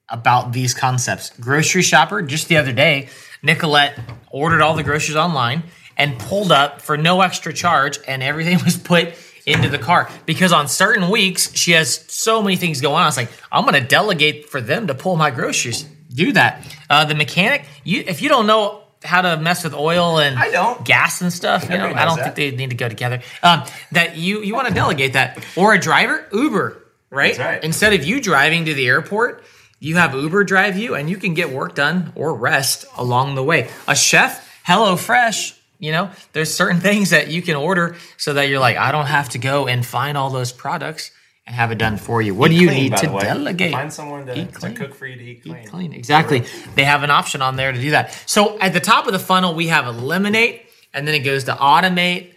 about 0.08 0.52
these 0.52 0.74
concepts. 0.74 1.30
Grocery 1.38 1.82
shopper, 1.82 2.22
just 2.22 2.48
the 2.48 2.56
other 2.56 2.72
day, 2.72 3.08
Nicolette 3.42 3.98
ordered 4.30 4.60
all 4.60 4.74
the 4.74 4.82
groceries 4.82 5.16
online 5.16 5.62
and 5.96 6.18
pulled 6.18 6.52
up 6.52 6.82
for 6.82 6.96
no 6.96 7.20
extra 7.22 7.52
charge, 7.52 7.98
and 8.06 8.22
everything 8.22 8.58
was 8.64 8.76
put 8.76 9.14
into 9.46 9.68
the 9.68 9.78
car 9.78 10.10
because 10.26 10.52
on 10.52 10.66
certain 10.66 11.08
weeks 11.08 11.54
she 11.54 11.70
has 11.70 12.04
so 12.12 12.42
many 12.42 12.56
things 12.56 12.80
going 12.80 12.96
on. 12.96 13.02
I 13.02 13.06
was 13.06 13.16
like, 13.16 13.30
I'm 13.52 13.62
going 13.64 13.80
to 13.80 13.88
delegate 13.88 14.50
for 14.50 14.60
them 14.60 14.88
to 14.88 14.94
pull 14.94 15.16
my 15.16 15.30
groceries. 15.30 15.82
Do 16.12 16.32
that. 16.32 16.66
Uh, 16.90 17.04
the 17.04 17.14
mechanic, 17.14 17.64
you 17.84 18.02
if 18.06 18.22
you 18.22 18.28
don't 18.28 18.46
know 18.46 18.82
how 19.04 19.20
to 19.20 19.36
mess 19.36 19.62
with 19.62 19.74
oil 19.74 20.18
and 20.18 20.36
I 20.38 20.50
don't. 20.50 20.84
gas 20.84 21.20
and 21.20 21.32
stuff, 21.32 21.64
you 21.70 21.76
know, 21.76 21.86
I 21.86 22.04
don't 22.04 22.16
that. 22.16 22.34
think 22.34 22.34
they 22.34 22.56
need 22.56 22.70
to 22.70 22.76
go 22.76 22.88
together. 22.88 23.20
Um, 23.42 23.62
that 23.92 24.16
you 24.16 24.42
you 24.42 24.54
want 24.54 24.68
to 24.68 24.74
delegate 24.74 25.12
that, 25.12 25.44
or 25.56 25.74
a 25.74 25.78
driver, 25.78 26.26
Uber, 26.32 26.82
right? 27.10 27.36
That's 27.36 27.38
right. 27.38 27.62
Instead 27.64 27.92
of 27.92 28.04
you 28.04 28.20
driving 28.20 28.64
to 28.64 28.74
the 28.74 28.86
airport, 28.88 29.44
you 29.78 29.96
have 29.96 30.14
Uber 30.14 30.44
drive 30.44 30.78
you, 30.78 30.94
and 30.94 31.08
you 31.10 31.16
can 31.16 31.34
get 31.34 31.50
work 31.50 31.74
done 31.74 32.12
or 32.14 32.34
rest 32.34 32.86
along 32.96 33.34
the 33.34 33.42
way. 33.44 33.68
A 33.86 33.94
chef, 33.94 34.48
Hello 34.64 34.96
Fresh. 34.96 35.54
You 35.78 35.92
know, 35.92 36.10
there's 36.32 36.52
certain 36.54 36.80
things 36.88 37.10
that 37.10 37.28
you 37.28 37.42
can 37.42 37.56
order 37.56 37.96
so 38.16 38.34
that 38.34 38.48
you're 38.48 38.60
like, 38.60 38.76
I 38.76 38.92
don't 38.92 39.06
have 39.06 39.30
to 39.30 39.38
go 39.38 39.66
and 39.68 39.84
find 39.84 40.16
all 40.16 40.30
those 40.30 40.52
products 40.52 41.10
and 41.46 41.54
have 41.54 41.70
it 41.70 41.78
done 41.78 41.96
for 41.98 42.20
you. 42.22 42.34
What 42.34 42.50
do 42.50 42.56
you 42.56 42.70
need 42.70 42.96
to 42.96 43.06
delegate? 43.06 43.72
Find 43.72 43.92
someone 43.92 44.28
Eat 44.30 44.52
clean. 44.54 44.74
for 44.92 45.06
you 45.06 45.16
to 45.16 45.22
eat 45.22 45.42
clean. 45.42 45.66
clean. 45.68 45.92
Exactly. 45.92 46.44
They 46.74 46.84
have 46.84 47.02
an 47.02 47.10
option 47.10 47.42
on 47.42 47.56
there 47.56 47.70
to 47.70 47.80
do 47.80 47.90
that. 47.90 48.12
So 48.26 48.58
at 48.58 48.72
the 48.72 48.80
top 48.80 49.06
of 49.06 49.12
the 49.12 49.18
funnel, 49.18 49.54
we 49.54 49.68
have 49.68 49.86
eliminate, 49.86 50.62
and 50.92 51.06
then 51.06 51.14
it 51.14 51.20
goes 51.20 51.44
to 51.44 51.52
automate, 51.52 52.32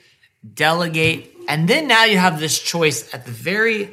delegate, 0.53 1.35
and 1.47 1.67
then 1.67 1.87
now 1.87 2.03
you 2.03 2.17
have 2.17 2.39
this 2.39 2.59
choice 2.59 3.11
at 3.13 3.25
the 3.25 3.31
very 3.31 3.85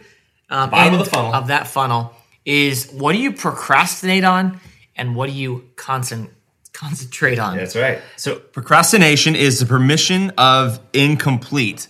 um, 0.50 0.70
Bottom 0.70 0.94
of 0.94 1.04
the 1.04 1.10
funnel. 1.10 1.34
of 1.34 1.46
that 1.48 1.66
funnel 1.66 2.14
is 2.46 2.90
what 2.92 3.12
do 3.12 3.18
you 3.18 3.32
procrastinate 3.32 4.24
on, 4.24 4.58
and 4.96 5.14
what 5.14 5.28
do 5.28 5.34
you 5.34 5.68
concent- 5.76 6.30
concentrate 6.72 7.38
on. 7.38 7.56
That's 7.56 7.76
right. 7.76 8.00
So 8.16 8.36
procrastination 8.36 9.34
is 9.34 9.60
the 9.60 9.66
permission 9.66 10.30
of 10.38 10.78
incomplete. 10.92 11.88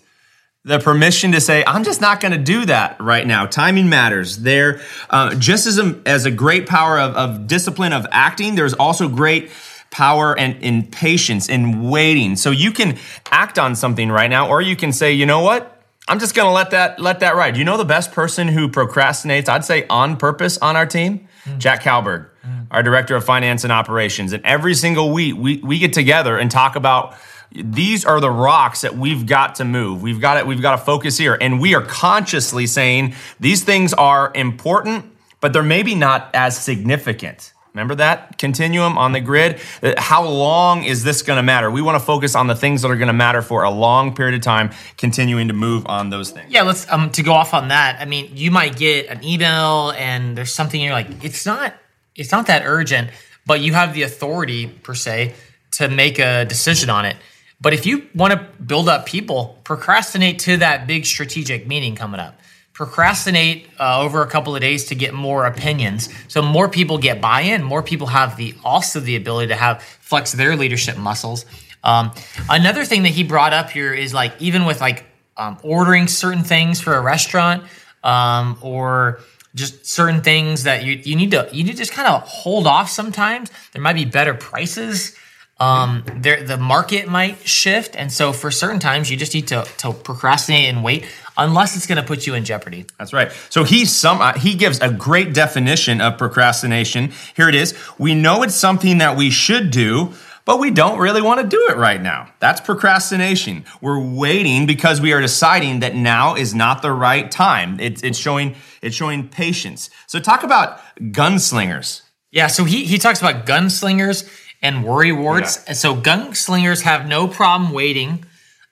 The 0.65 0.81
permission 0.81 1.33
to 1.33 1.41
say, 1.41 1.63
I'm 1.65 1.85
just 1.85 2.01
not 2.01 2.21
going 2.21 2.33
to 2.33 2.39
do 2.39 2.65
that 2.67 3.01
right 3.01 3.25
now. 3.25 3.47
Timing 3.47 3.89
matters. 3.89 4.39
There, 4.39 4.81
uh, 5.11 5.37
just 5.37 5.67
as 5.67 5.79
a, 5.79 6.01
as 6.07 6.25
a 6.25 6.31
great 6.31 6.67
power 6.67 6.99
of, 6.99 7.15
of 7.15 7.47
discipline 7.47 7.93
of 7.93 8.07
acting, 8.11 8.57
there's 8.57 8.75
also 8.75 9.09
great 9.09 9.51
power 9.91 10.37
and 10.37 10.61
in 10.63 10.85
patience 10.85 11.49
in 11.49 11.89
waiting. 11.89 12.35
So 12.35 12.51
you 12.51 12.73
can 12.73 12.99
act 13.31 13.59
on 13.59 13.77
something 13.77 14.09
right 14.11 14.29
now, 14.29 14.49
or 14.49 14.61
you 14.61 14.75
can 14.75 14.93
say, 14.93 15.13
you 15.13 15.27
know 15.27 15.43
what? 15.43 15.76
I'm 16.09 16.21
just 16.21 16.35
going 16.35 16.47
to 16.47 16.53
let 16.53 16.71
that 16.71 17.01
let 17.01 17.21
that 17.21 17.35
ride. 17.35 17.57
You 17.57 17.65
know 17.65 17.77
the 17.77 17.85
best 17.85 18.13
person 18.13 18.49
who 18.49 18.69
procrastinates, 18.69 19.49
I'd 19.49 19.65
say 19.65 19.87
on 19.89 20.17
purpose 20.17 20.57
on 20.59 20.77
our 20.77 20.87
team, 20.87 21.29
mm. 21.45 21.59
Jack 21.59 21.83
Kalberg, 21.83 22.29
mm. 22.47 22.67
our 22.71 22.83
director 22.83 23.17
of 23.17 23.25
finance 23.25 23.65
and 23.65 23.73
operations. 23.73 24.33
And 24.33 24.45
every 24.45 24.75
single 24.75 25.13
week 25.13 25.35
we 25.37 25.59
we 25.59 25.79
get 25.79 25.93
together 25.93 26.39
and 26.39 26.51
talk 26.51 26.77
about 26.77 27.17
these 27.53 28.05
are 28.05 28.21
the 28.21 28.31
rocks 28.31 28.83
that 28.83 28.97
we've 28.97 29.27
got 29.27 29.57
to 29.57 29.65
move. 29.65 30.03
We've 30.03 30.21
got 30.21 30.37
it. 30.37 30.47
We've 30.47 30.63
got 30.63 30.73
to 30.73 30.85
focus 30.85 31.19
here, 31.19 31.37
and 31.41 31.61
we 31.61 31.75
are 31.75 31.83
consciously 31.83 32.67
saying 32.67 33.15
these 33.41 33.65
things 33.65 33.93
are 33.95 34.31
important, 34.35 35.07
but 35.41 35.53
they're 35.53 35.63
maybe 35.63 35.95
not 35.95 36.31
as 36.35 36.57
significant. 36.57 37.53
Remember 37.77 37.97
that 37.97 38.39
continuum 38.39 38.97
on 38.97 39.13
the 39.13 39.21
grid? 39.21 39.61
Uh, 39.83 39.93
how 39.99 40.27
long 40.27 40.85
is 40.85 41.05
this 41.05 41.21
going 41.21 41.37
to 41.37 41.43
matter? 41.43 41.71
We 41.71 41.83
want 41.83 42.01
to 42.01 42.05
focus 42.05 42.35
on 42.35 42.47
the 42.47 42.55
things 42.55 42.81
that 42.81 42.91
are 42.91 42.97
going 42.97 43.09
to 43.09 43.13
matter 43.13 43.43
for 43.43 43.65
a 43.65 43.71
long 43.71 44.15
period 44.15 44.35
of 44.35 44.41
time, 44.41 44.71
continuing 44.97 45.49
to 45.49 45.53
move 45.53 45.87
on 45.87 46.09
those 46.09 46.31
things. 46.31 46.51
Yeah, 46.51 46.63
let's 46.63 46.91
um 46.91 47.11
to 47.11 47.23
go 47.23 47.35
off 47.35 47.53
on 47.53 47.69
that. 47.69 48.01
I 48.01 48.07
mean, 48.07 48.31
you 48.35 48.51
might 48.51 48.77
get 48.77 49.09
an 49.09 49.23
email 49.23 49.91
and 49.91 50.39
there's 50.39 50.55
something 50.55 50.81
you're 50.81 50.95
like, 50.95 51.23
it's 51.23 51.45
not 51.45 51.75
it's 52.15 52.33
not 52.33 52.47
that 52.47 52.63
urgent, 52.65 53.11
but 53.45 53.61
you 53.61 53.75
have 53.75 53.93
the 53.93 54.05
authority 54.05 54.69
per 54.69 54.95
se 54.95 55.35
to 55.73 55.91
make 55.91 56.19
a 56.19 56.47
decision 56.47 56.89
on 56.89 57.05
it. 57.05 57.17
But 57.61 57.75
if 57.75 57.85
you 57.85 58.09
want 58.15 58.33
to 58.33 58.39
build 58.63 58.89
up 58.89 59.05
people, 59.05 59.61
procrastinate 59.65 60.39
to 60.41 60.57
that 60.57 60.87
big 60.87 61.05
strategic 61.05 61.67
meeting 61.67 61.95
coming 61.95 62.21
up. 62.21 62.41
Procrastinate 62.77 63.71
uh, 63.81 64.03
over 64.03 64.21
a 64.21 64.27
couple 64.27 64.55
of 64.55 64.61
days 64.61 64.85
to 64.87 64.95
get 64.95 65.15
more 65.15 65.47
opinions. 65.47 66.11
So 66.29 66.43
more 66.43 66.69
people 66.69 66.99
get 66.99 67.23
buy-in. 67.23 67.63
More 67.63 67.83
people 67.83 68.09
have 68.09 68.37
the 68.37 68.55
also 68.63 69.01
the 69.01 69.17
ability 69.17 69.49
to 69.49 69.55
have 69.55 69.83
flex 69.83 70.33
their 70.33 70.57
leadership 70.57 70.99
muscles. 70.99 71.47
Um, 71.83 72.13
another 72.51 72.85
thing 72.85 73.05
that 73.05 73.13
he 73.13 73.25
brought 73.25 73.55
up 73.55 73.71
here 73.71 73.95
is 73.95 74.13
like 74.13 74.35
even 74.43 74.67
with 74.67 74.83
like 74.83 75.07
um, 75.39 75.57
ordering 75.63 76.07
certain 76.07 76.45
things 76.45 76.79
for 76.79 76.95
a 76.95 77.01
restaurant 77.01 77.65
um, 78.05 78.59
or 78.61 79.21
just 79.55 79.87
certain 79.87 80.21
things 80.21 80.65
that 80.65 80.85
you, 80.85 81.01
you 81.03 81.17
need 81.17 81.31
to 81.31 81.49
you 81.53 81.65
need 81.65 81.71
to 81.71 81.79
just 81.79 81.93
kind 81.93 82.09
of 82.09 82.29
hold 82.29 82.67
off 82.67 82.91
sometimes. 82.91 83.51
There 83.73 83.81
might 83.81 83.95
be 83.95 84.05
better 84.05 84.35
prices 84.35 85.17
um, 85.59 86.05
there 86.17 86.43
the 86.43 86.59
market 86.59 87.09
might 87.09 87.39
shift, 87.49 87.97
and 87.97 88.13
so 88.13 88.33
for 88.33 88.51
certain 88.51 88.79
times 88.79 89.11
you 89.11 89.17
just 89.17 89.33
need 89.33 89.49
to 89.49 89.67
to 89.79 89.93
procrastinate 89.93 90.69
and 90.69 90.85
wait, 90.85 91.07
unless 91.37 91.77
it's 91.77 91.87
going 91.87 92.01
to 92.01 92.07
put 92.07 92.27
you 92.27 92.35
in 92.35 92.45
jeopardy. 92.45 92.87
That's 92.99 93.13
right. 93.13 93.33
So 93.51 93.65
he 93.65 93.85
some 93.85 94.21
uh, 94.21 94.35
he 94.35 94.55
gives 94.55 94.81
a 94.81 94.91
great 94.91 95.35
definition 95.35 96.01
of 96.01 96.19
procrastination. 96.19 97.13
Here 97.35 97.49
it 97.49 97.55
is: 97.55 97.77
we 97.99 98.15
know 98.15 98.43
it's 98.43 98.55
something 98.55 98.99
that 98.99 99.17
we 99.17 99.31
should 99.31 99.71
do. 99.71 100.15
But 100.47 100.61
we 100.61 100.71
don't 100.71 101.01
really 101.01 101.23
want 101.23 101.41
to 101.41 101.47
do 101.49 101.67
it 101.71 101.77
right 101.77 102.01
now. 102.01 102.33
That's 102.39 102.61
procrastination. 102.61 103.65
We're 103.81 103.99
waiting 103.99 104.65
because 104.65 105.01
we 105.01 105.13
are 105.13 105.21
deciding 105.21 105.81
that 105.81 105.97
now 105.97 106.37
is 106.37 106.55
not 106.55 106.83
the 106.83 106.93
right 106.93 107.29
time. 107.29 107.81
It's, 107.81 108.01
it's 108.05 108.17
showing 108.17 108.55
it's 108.81 108.95
showing 108.95 109.29
patience. 109.29 109.91
So 110.07 110.21
talk 110.21 110.45
about 110.45 110.81
gunslingers. 111.01 112.03
Yeah, 112.31 112.47
so 112.47 112.63
he, 112.63 112.85
he 112.85 112.99
talks 112.99 113.21
about 113.21 113.45
gunslingers 113.45 114.31
and 114.63 114.85
worry 114.85 115.11
warts. 115.11 115.65
Yeah. 115.67 115.73
So 115.73 115.97
gunslingers 115.97 116.83
have 116.83 117.09
no 117.09 117.27
problem 117.27 117.73
waiting 117.73 118.25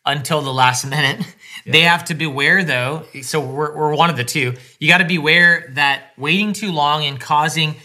until 0.06 0.42
the 0.42 0.52
last 0.52 0.84
minute. 0.86 1.26
Yeah. 1.64 1.72
They 1.72 1.80
have 1.82 2.04
to 2.06 2.14
beware 2.14 2.64
though. 2.64 3.04
So 3.22 3.40
we're, 3.40 3.76
we're 3.76 3.94
one 3.96 4.10
of 4.10 4.16
the 4.16 4.24
two. 4.24 4.54
You 4.78 4.88
got 4.88 4.98
to 4.98 5.04
beware 5.04 5.70
that 5.74 6.12
waiting 6.16 6.52
too 6.52 6.72
long 6.72 7.04
and 7.04 7.20
causing 7.20 7.76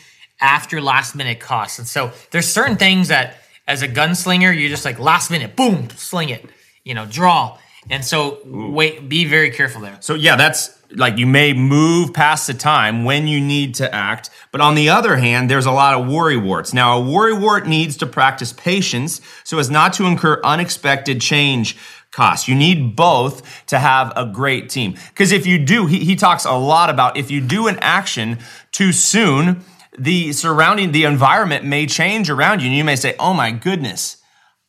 after 0.41 0.81
last 0.81 1.15
minute 1.15 1.39
costs. 1.39 1.79
And 1.79 1.87
so 1.87 2.11
there's 2.31 2.47
certain 2.47 2.77
things 2.77 3.09
that 3.09 3.37
as 3.67 3.81
a 3.81 3.87
gunslinger, 3.87 4.57
you're 4.57 4.69
just 4.69 4.85
like 4.85 4.99
last 4.99 5.29
minute, 5.29 5.55
boom, 5.55 5.89
sling 5.91 6.29
it, 6.29 6.45
you 6.83 6.93
know, 6.93 7.05
draw. 7.05 7.57
And 7.89 8.03
so 8.03 8.39
Ooh. 8.47 8.71
wait, 8.71 9.07
be 9.07 9.25
very 9.25 9.51
careful 9.51 9.81
there. 9.81 9.97
So 10.01 10.15
yeah, 10.15 10.35
that's 10.35 10.78
like 10.95 11.17
you 11.17 11.27
may 11.27 11.53
move 11.53 12.13
past 12.13 12.47
the 12.47 12.53
time 12.53 13.03
when 13.03 13.27
you 13.27 13.39
need 13.39 13.75
to 13.75 13.93
act. 13.93 14.29
But 14.51 14.61
on 14.61 14.75
the 14.75 14.89
other 14.89 15.17
hand, 15.17 15.49
there's 15.49 15.65
a 15.65 15.71
lot 15.71 15.99
of 15.99 16.07
worry 16.07 16.37
warts. 16.37 16.73
Now, 16.73 16.97
a 16.97 17.01
worry 17.01 17.33
wart 17.33 17.67
needs 17.67 17.97
to 17.97 18.05
practice 18.05 18.53
patience 18.53 19.21
so 19.43 19.59
as 19.59 19.69
not 19.69 19.93
to 19.93 20.05
incur 20.05 20.41
unexpected 20.43 21.21
change 21.21 21.77
costs. 22.11 22.47
You 22.47 22.55
need 22.55 22.95
both 22.95 23.65
to 23.67 23.77
have 23.77 24.11
a 24.15 24.25
great 24.25 24.69
team. 24.69 24.95
Because 25.09 25.31
if 25.31 25.45
you 25.45 25.59
do, 25.63 25.85
he, 25.85 25.99
he 25.99 26.15
talks 26.15 26.45
a 26.45 26.53
lot 26.53 26.89
about 26.89 27.17
if 27.17 27.29
you 27.29 27.39
do 27.41 27.67
an 27.67 27.77
action 27.81 28.39
too 28.71 28.91
soon, 28.91 29.63
the 29.97 30.33
surrounding, 30.33 30.91
the 30.91 31.03
environment 31.03 31.65
may 31.65 31.85
change 31.85 32.29
around 32.29 32.61
you. 32.61 32.67
And 32.67 32.75
you 32.75 32.83
may 32.83 32.95
say, 32.95 33.15
oh 33.19 33.33
my 33.33 33.51
goodness, 33.51 34.17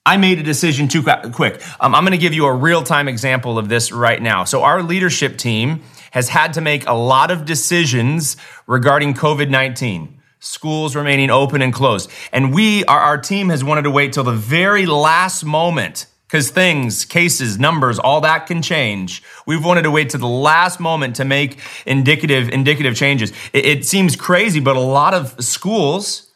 I 0.05 0.17
made 0.17 0.39
a 0.39 0.43
decision 0.43 0.89
too 0.89 1.03
quick. 1.33 1.63
Um, 1.79 1.95
I'm 1.95 2.05
going 2.05 2.13
to 2.13 2.19
give 2.19 2.35
you 2.35 2.47
a 2.47 2.55
real 2.55 2.83
time 2.83 3.07
example 3.07 3.59
of 3.59 3.69
this 3.69 3.93
right 3.93 4.21
now. 4.21 4.45
So, 4.45 4.63
our 4.63 4.83
leadership 4.83 5.37
team 5.37 5.83
has 6.11 6.29
had 6.29 6.53
to 6.55 6.61
make 6.61 6.87
a 6.87 6.93
lot 6.93 7.31
of 7.31 7.45
decisions 7.45 8.37
regarding 8.67 9.15
COVID 9.15 9.51
19 9.51 10.21
schools 10.41 10.97
remaining 10.97 11.31
open 11.31 11.63
and 11.63 11.73
closed. 11.73 12.11
And 12.33 12.55
we, 12.55 12.85
our, 12.87 12.99
our 12.99 13.19
team 13.19 13.51
has 13.51 13.63
wanted 13.63 13.83
to 13.83 13.91
wait 13.91 14.15
till 14.15 14.25
the 14.25 14.33
very 14.33 14.87
last 14.87 15.45
moment 15.45 16.07
because 16.27 16.51
things, 16.51 17.05
cases, 17.05 17.59
numbers, 17.59 17.99
all 17.99 18.21
that 18.21 18.47
can 18.47 18.63
change. 18.63 19.23
We've 19.47 19.65
wanted 19.65 19.83
to 19.83 19.91
wait 19.91 20.11
to 20.11 20.19
the 20.19 20.29
last 20.29 20.79
moment 20.79 21.17
to 21.17 21.25
make 21.25 21.59
indicative, 21.87 22.49
indicative 22.49 22.95
changes. 22.95 23.33
It, 23.53 23.65
it 23.65 23.85
seems 23.85 24.17
crazy, 24.17 24.61
but 24.61 24.77
a 24.77 24.81
lot 24.81 25.13
of 25.13 25.43
schools 25.45 26.31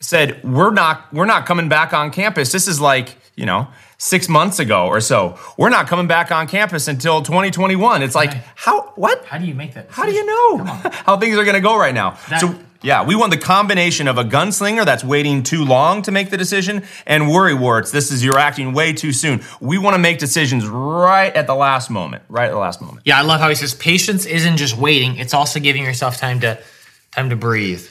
said, 0.00 0.42
we're 0.44 0.70
not, 0.70 1.12
we're 1.12 1.26
not 1.26 1.44
coming 1.44 1.68
back 1.68 1.92
on 1.92 2.12
campus. 2.12 2.52
This 2.52 2.68
is 2.68 2.80
like, 2.80 3.16
you 3.34 3.46
know, 3.46 3.68
six 3.98 4.28
months 4.28 4.58
ago 4.58 4.86
or 4.86 5.00
so. 5.00 5.38
We're 5.56 5.70
not 5.70 5.86
coming 5.86 6.06
back 6.06 6.30
on 6.30 6.46
campus 6.46 6.88
until 6.88 7.22
2021. 7.22 8.02
It's 8.02 8.14
like, 8.14 8.30
right. 8.30 8.42
how, 8.54 8.92
what? 8.96 9.24
How 9.24 9.38
do 9.38 9.46
you 9.46 9.54
make 9.54 9.74
that? 9.74 9.88
Decision? 9.88 10.02
How 10.02 10.08
do 10.08 10.16
you 10.16 10.26
know 10.26 10.64
how 11.04 11.16
things 11.16 11.36
are 11.38 11.44
going 11.44 11.54
to 11.54 11.60
go 11.60 11.78
right 11.78 11.94
now? 11.94 12.18
That, 12.28 12.40
so, 12.40 12.54
yeah, 12.82 13.04
we 13.04 13.16
want 13.16 13.32
the 13.32 13.38
combination 13.38 14.06
of 14.06 14.18
a 14.18 14.24
gunslinger 14.24 14.84
that's 14.84 15.02
waiting 15.02 15.42
too 15.42 15.64
long 15.64 16.02
to 16.02 16.12
make 16.12 16.30
the 16.30 16.36
decision 16.36 16.84
and 17.06 17.30
worry 17.30 17.54
warts. 17.54 17.90
This 17.90 18.10
is 18.12 18.24
you're 18.24 18.38
acting 18.38 18.72
way 18.74 18.92
too 18.92 19.12
soon. 19.12 19.42
We 19.60 19.78
want 19.78 19.94
to 19.94 19.98
make 19.98 20.18
decisions 20.18 20.66
right 20.68 21.34
at 21.34 21.46
the 21.46 21.54
last 21.54 21.90
moment, 21.90 22.22
right 22.28 22.46
at 22.46 22.52
the 22.52 22.58
last 22.58 22.80
moment. 22.80 23.02
Yeah, 23.04 23.18
I 23.18 23.22
love 23.22 23.40
how 23.40 23.48
he 23.48 23.54
says 23.54 23.74
patience 23.74 24.26
isn't 24.26 24.56
just 24.56 24.76
waiting; 24.76 25.16
it's 25.16 25.34
also 25.34 25.58
giving 25.58 25.82
yourself 25.82 26.18
time 26.18 26.40
to 26.40 26.60
time 27.12 27.30
to 27.30 27.36
breathe. 27.36 27.90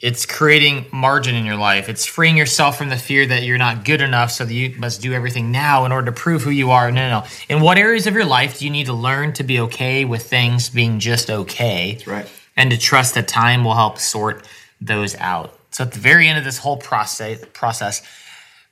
It's 0.00 0.24
creating 0.24 0.86
margin 0.92 1.34
in 1.34 1.44
your 1.44 1.56
life. 1.56 1.90
It's 1.90 2.06
freeing 2.06 2.38
yourself 2.38 2.78
from 2.78 2.88
the 2.88 2.96
fear 2.96 3.26
that 3.26 3.42
you're 3.42 3.58
not 3.58 3.84
good 3.84 4.00
enough, 4.00 4.30
so 4.30 4.46
that 4.46 4.54
you 4.54 4.74
must 4.78 5.02
do 5.02 5.12
everything 5.12 5.52
now 5.52 5.84
in 5.84 5.92
order 5.92 6.06
to 6.06 6.12
prove 6.12 6.42
who 6.42 6.50
you 6.50 6.70
are. 6.70 6.90
No, 6.90 7.08
no, 7.08 7.20
no. 7.20 7.26
In 7.50 7.60
what 7.60 7.76
areas 7.76 8.06
of 8.06 8.14
your 8.14 8.24
life 8.24 8.58
do 8.58 8.64
you 8.64 8.70
need 8.70 8.86
to 8.86 8.94
learn 8.94 9.34
to 9.34 9.44
be 9.44 9.60
okay 9.60 10.06
with 10.06 10.22
things 10.22 10.70
being 10.70 11.00
just 11.00 11.28
okay? 11.28 11.92
That's 11.92 12.06
right. 12.06 12.26
And 12.56 12.70
to 12.70 12.78
trust 12.78 13.14
that 13.14 13.28
time 13.28 13.62
will 13.62 13.74
help 13.74 13.98
sort 13.98 14.46
those 14.80 15.14
out. 15.16 15.58
So 15.70 15.84
at 15.84 15.92
the 15.92 16.00
very 16.00 16.28
end 16.28 16.38
of 16.38 16.44
this 16.44 16.56
whole 16.56 16.78
process, 16.78 17.44
process, 17.52 18.02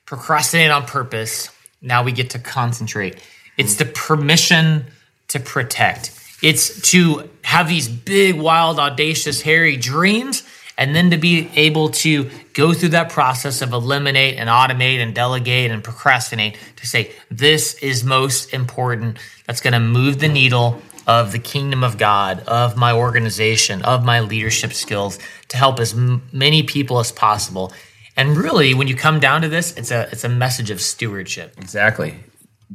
procrastinate 0.06 0.70
on 0.70 0.86
purpose. 0.86 1.50
Now 1.82 2.02
we 2.02 2.12
get 2.12 2.30
to 2.30 2.38
concentrate. 2.38 3.22
It's 3.58 3.74
the 3.74 3.84
permission 3.84 4.86
to 5.28 5.40
protect. 5.40 6.10
It's 6.42 6.80
to 6.92 7.28
have 7.42 7.68
these 7.68 7.86
big, 7.86 8.40
wild, 8.40 8.78
audacious, 8.78 9.42
hairy 9.42 9.76
dreams 9.76 10.42
and 10.78 10.94
then 10.94 11.10
to 11.10 11.18
be 11.18 11.50
able 11.56 11.90
to 11.90 12.30
go 12.54 12.72
through 12.72 12.90
that 12.90 13.10
process 13.10 13.60
of 13.60 13.72
eliminate 13.72 14.36
and 14.38 14.48
automate 14.48 14.98
and 14.98 15.14
delegate 15.14 15.70
and 15.70 15.82
procrastinate 15.82 16.56
to 16.76 16.86
say 16.86 17.12
this 17.30 17.74
is 17.74 18.04
most 18.04 18.54
important 18.54 19.18
that's 19.46 19.60
going 19.60 19.72
to 19.72 19.80
move 19.80 20.20
the 20.20 20.28
needle 20.28 20.80
of 21.06 21.32
the 21.32 21.38
kingdom 21.38 21.82
of 21.82 21.98
God, 21.98 22.40
of 22.40 22.76
my 22.76 22.92
organization, 22.92 23.82
of 23.82 24.04
my 24.04 24.20
leadership 24.20 24.72
skills 24.72 25.18
to 25.48 25.56
help 25.56 25.80
as 25.80 25.94
m- 25.94 26.22
many 26.32 26.62
people 26.62 27.00
as 27.00 27.10
possible. 27.10 27.72
And 28.16 28.36
really, 28.36 28.74
when 28.74 28.88
you 28.88 28.94
come 28.94 29.18
down 29.18 29.42
to 29.42 29.48
this, 29.48 29.76
it's 29.76 29.90
a 29.90 30.08
it's 30.12 30.24
a 30.24 30.28
message 30.28 30.70
of 30.70 30.80
stewardship. 30.80 31.54
Exactly. 31.56 32.16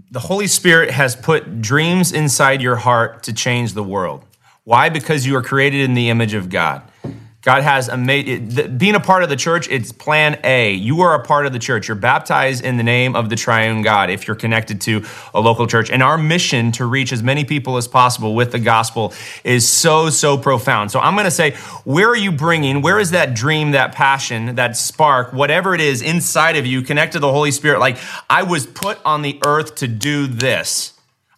The 0.10 0.20
Holy 0.20 0.48
Spirit 0.48 0.90
has 0.90 1.16
put 1.16 1.62
dreams 1.62 2.12
inside 2.12 2.62
your 2.62 2.78
heart 2.78 3.24
to 3.24 3.34
change 3.34 3.74
the 3.74 3.84
world. 3.84 4.26
Why? 4.64 4.90
Because 4.90 5.26
you 5.28 5.36
are 5.36 5.44
created 5.44 5.82
in 5.82 5.94
the 5.94 6.10
image 6.10 6.34
of 6.34 6.50
God. 6.50 6.82
God 7.44 7.62
has 7.62 7.90
a 7.90 7.98
being 7.98 8.96
a 8.96 9.02
part 9.02 9.24
of 9.24 9.30
the 9.30 9.36
church. 9.36 9.68
It's 9.70 9.92
plan 9.92 10.40
A. 10.46 10.72
You 10.72 11.02
are 11.02 11.14
a 11.14 11.26
part 11.26 11.46
of 11.46 11.52
the 11.52 11.60
church. 11.60 11.90
You're 11.90 11.96
baptized 11.96 12.64
in 12.64 12.78
the 12.78 12.84
name 12.84 13.18
of 13.18 13.30
the 13.30 13.36
triune 13.36 13.82
God 13.82 14.10
if 14.10 14.28
you're 14.28 14.38
connected 14.38 14.80
to 14.82 15.04
a 15.34 15.42
local 15.42 15.68
church. 15.68 15.90
And 15.90 16.02
our 16.02 16.18
mission 16.18 16.72
to 16.74 16.86
reach 16.86 17.12
as 17.12 17.22
many 17.22 17.44
people 17.44 17.76
as 17.76 17.86
possible 17.86 18.34
with 18.34 18.54
the 18.54 18.60
gospel 18.60 19.14
is 19.44 19.68
so, 19.68 20.10
so 20.10 20.38
profound. 20.38 20.92
So 20.92 21.02
I'm 21.02 21.16
going 21.16 21.26
to 21.26 21.32
say, 21.32 21.52
where 21.84 22.08
are 22.08 22.16
you 22.16 22.32
bringing, 22.32 22.82
where 22.82 22.98
is 22.98 23.12
that 23.12 23.34
dream, 23.34 23.72
that 23.72 23.94
passion, 23.94 24.56
that 24.56 24.78
spark, 24.78 25.34
whatever 25.34 25.76
it 25.76 25.82
is 25.82 26.02
inside 26.02 26.56
of 26.56 26.66
you, 26.66 26.82
connect 26.82 27.12
to 27.12 27.20
the 27.20 27.32
Holy 27.32 27.52
Spirit? 27.52 27.80
Like, 27.80 27.98
I 28.30 28.44
was 28.44 28.66
put 28.66 29.00
on 29.04 29.22
the 29.22 29.38
earth 29.46 29.76
to 29.76 29.90
do 29.90 30.28
this. 30.28 30.93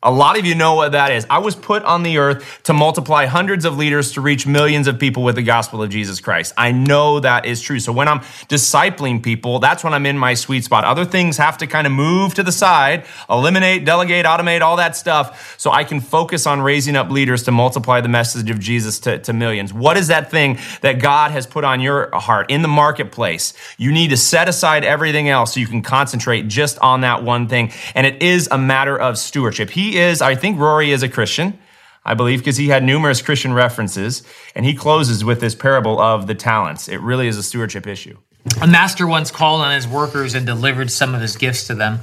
A 0.06 0.12
lot 0.12 0.38
of 0.38 0.46
you 0.46 0.54
know 0.54 0.76
what 0.76 0.92
that 0.92 1.12
is. 1.12 1.26
I 1.32 1.40
was 1.40 1.56
put 1.56 1.84
on 1.84 2.04
the 2.04 2.20
earth 2.20 2.62
to 2.64 2.74
multiply 2.74 3.26
hundreds 3.26 3.66
of 3.66 3.76
leaders 3.76 4.12
to 4.12 4.22
reach 4.22 4.46
millions 4.46 4.88
of 4.88 5.00
people 5.00 5.24
with 5.24 5.34
the 5.34 5.42
gospel 5.42 5.82
of 5.82 5.90
Jesus 5.90 6.22
Christ. 6.22 6.54
I 6.56 6.72
know 6.72 7.20
that 7.22 7.48
is 7.48 7.60
true. 7.60 7.80
So 7.80 7.92
when 7.92 8.08
I'm 8.08 8.20
discipling 8.48 9.24
people, 9.24 9.58
that's 9.58 9.84
when 9.84 9.96
I'm 9.96 10.06
in 10.06 10.18
my 10.18 10.36
sweet 10.36 10.64
spot. 10.64 10.84
Other 10.84 11.06
things 11.06 11.38
have 11.38 11.58
to 11.58 11.68
kind 11.68 11.88
of 11.88 11.94
move 11.94 12.36
to 12.36 12.44
the 12.44 12.52
side, 12.52 13.06
eliminate, 13.30 13.84
delegate, 13.84 14.28
automate, 14.28 14.62
all 14.62 14.76
that 14.76 14.96
stuff, 14.96 15.60
so 15.60 15.72
I 15.72 15.84
can 15.84 16.00
focus 16.00 16.46
on 16.46 16.62
raising 16.62 16.96
up 16.96 17.10
leaders 17.10 17.42
to 17.44 17.52
multiply 17.52 18.00
the 18.00 18.10
message 18.10 18.52
of 18.52 18.60
Jesus 18.60 19.00
to, 19.00 19.18
to 19.18 19.34
millions. 19.34 19.74
What 19.74 19.98
is 19.98 20.08
that 20.10 20.30
thing 20.30 20.60
that 20.82 21.02
God 21.02 21.32
has 21.32 21.48
put 21.48 21.64
on 21.64 21.82
your 21.82 22.16
heart 22.16 22.52
in 22.52 22.62
the 22.62 22.68
marketplace? 22.68 23.54
You 23.80 23.92
need 23.92 24.12
to 24.12 24.18
set 24.18 24.48
aside 24.48 24.84
everything 24.84 25.30
else 25.30 25.56
so 25.56 25.60
you 25.60 25.68
can 25.68 25.82
concentrate 25.82 26.48
just 26.48 26.78
on 26.78 27.02
that 27.02 27.24
one 27.24 27.48
thing. 27.48 27.72
And 27.96 28.06
it 28.06 28.22
is 28.22 28.48
a 28.52 28.58
matter 28.60 28.96
of 28.96 29.18
stewardship. 29.18 29.72
He 29.72 29.95
is, 29.96 30.22
I 30.22 30.36
think 30.36 30.60
Rory 30.60 30.92
is 30.92 31.04
a 31.04 31.10
Christian, 31.10 31.58
I 32.04 32.14
believe, 32.14 32.40
because 32.40 32.58
he 32.58 32.68
had 32.68 32.84
numerous 32.84 33.22
Christian 33.22 33.54
references. 33.54 34.24
And 34.56 34.66
he 34.66 34.74
closes 34.74 35.24
with 35.24 35.40
this 35.40 35.56
parable 35.56 36.00
of 36.00 36.28
the 36.28 36.36
talents. 36.36 36.88
It 36.88 37.02
really 37.02 37.28
is 37.28 37.38
a 37.38 37.44
stewardship 37.44 37.88
issue. 37.88 38.18
A 38.62 38.68
master 38.68 39.08
once 39.08 39.32
called 39.32 39.62
on 39.62 39.74
his 39.74 39.88
workers 39.88 40.36
and 40.36 40.46
delivered 40.46 40.92
some 40.92 41.16
of 41.16 41.22
his 41.22 41.36
gifts 41.36 41.66
to 41.68 41.76
them. 41.76 42.00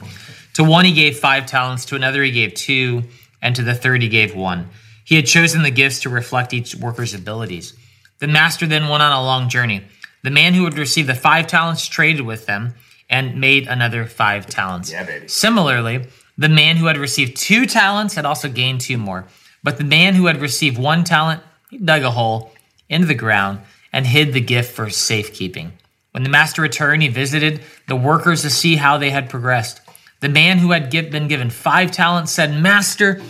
To 0.54 0.64
one 0.64 0.84
he 0.84 0.92
gave 0.92 1.18
five 1.18 1.46
talents, 1.46 1.84
to 1.86 1.96
another 1.96 2.22
he 2.22 2.30
gave 2.30 2.54
two, 2.54 3.04
and 3.40 3.54
to 3.56 3.62
the 3.62 3.74
third 3.74 4.02
he 4.02 4.08
gave 4.08 4.34
one. 4.34 4.68
He 5.04 5.16
had 5.16 5.26
chosen 5.26 5.62
the 5.62 5.70
gifts 5.70 6.00
to 6.00 6.10
reflect 6.10 6.52
each 6.52 6.74
worker's 6.74 7.14
abilities. 7.14 7.74
The 8.18 8.28
master 8.28 8.66
then 8.66 8.88
went 8.88 9.02
on 9.02 9.12
a 9.12 9.22
long 9.22 9.48
journey. 9.48 9.84
The 10.22 10.30
man 10.30 10.54
who 10.54 10.64
had 10.64 10.78
received 10.78 11.08
the 11.08 11.14
five 11.14 11.46
talents 11.46 11.86
traded 11.86 12.22
with 12.22 12.46
them 12.46 12.74
and 13.10 13.40
made 13.40 13.66
another 13.66 14.06
five 14.06 14.46
talents. 14.46 14.92
Yeah, 14.92 15.04
baby. 15.04 15.28
Similarly, 15.28 16.06
the 16.42 16.48
man 16.48 16.76
who 16.76 16.86
had 16.86 16.96
received 16.96 17.36
two 17.36 17.66
talents 17.66 18.14
had 18.14 18.24
also 18.24 18.48
gained 18.48 18.80
two 18.80 18.98
more. 18.98 19.26
But 19.62 19.78
the 19.78 19.84
man 19.84 20.14
who 20.14 20.26
had 20.26 20.40
received 20.40 20.78
one 20.78 21.04
talent, 21.04 21.42
he 21.70 21.78
dug 21.78 22.02
a 22.02 22.10
hole 22.10 22.52
into 22.88 23.06
the 23.06 23.14
ground 23.14 23.60
and 23.92 24.06
hid 24.06 24.32
the 24.32 24.40
gift 24.40 24.74
for 24.74 24.90
safekeeping. 24.90 25.72
When 26.12 26.22
the 26.22 26.28
master 26.28 26.62
returned, 26.62 27.02
he 27.02 27.08
visited 27.08 27.62
the 27.88 27.96
workers 27.96 28.42
to 28.42 28.50
see 28.50 28.76
how 28.76 28.98
they 28.98 29.10
had 29.10 29.30
progressed. 29.30 29.80
The 30.20 30.28
man 30.28 30.58
who 30.58 30.72
had 30.72 30.90
been 30.90 31.28
given 31.28 31.50
five 31.50 31.90
talents 31.90 32.32
said, 32.32 32.60
Master, 32.60 33.20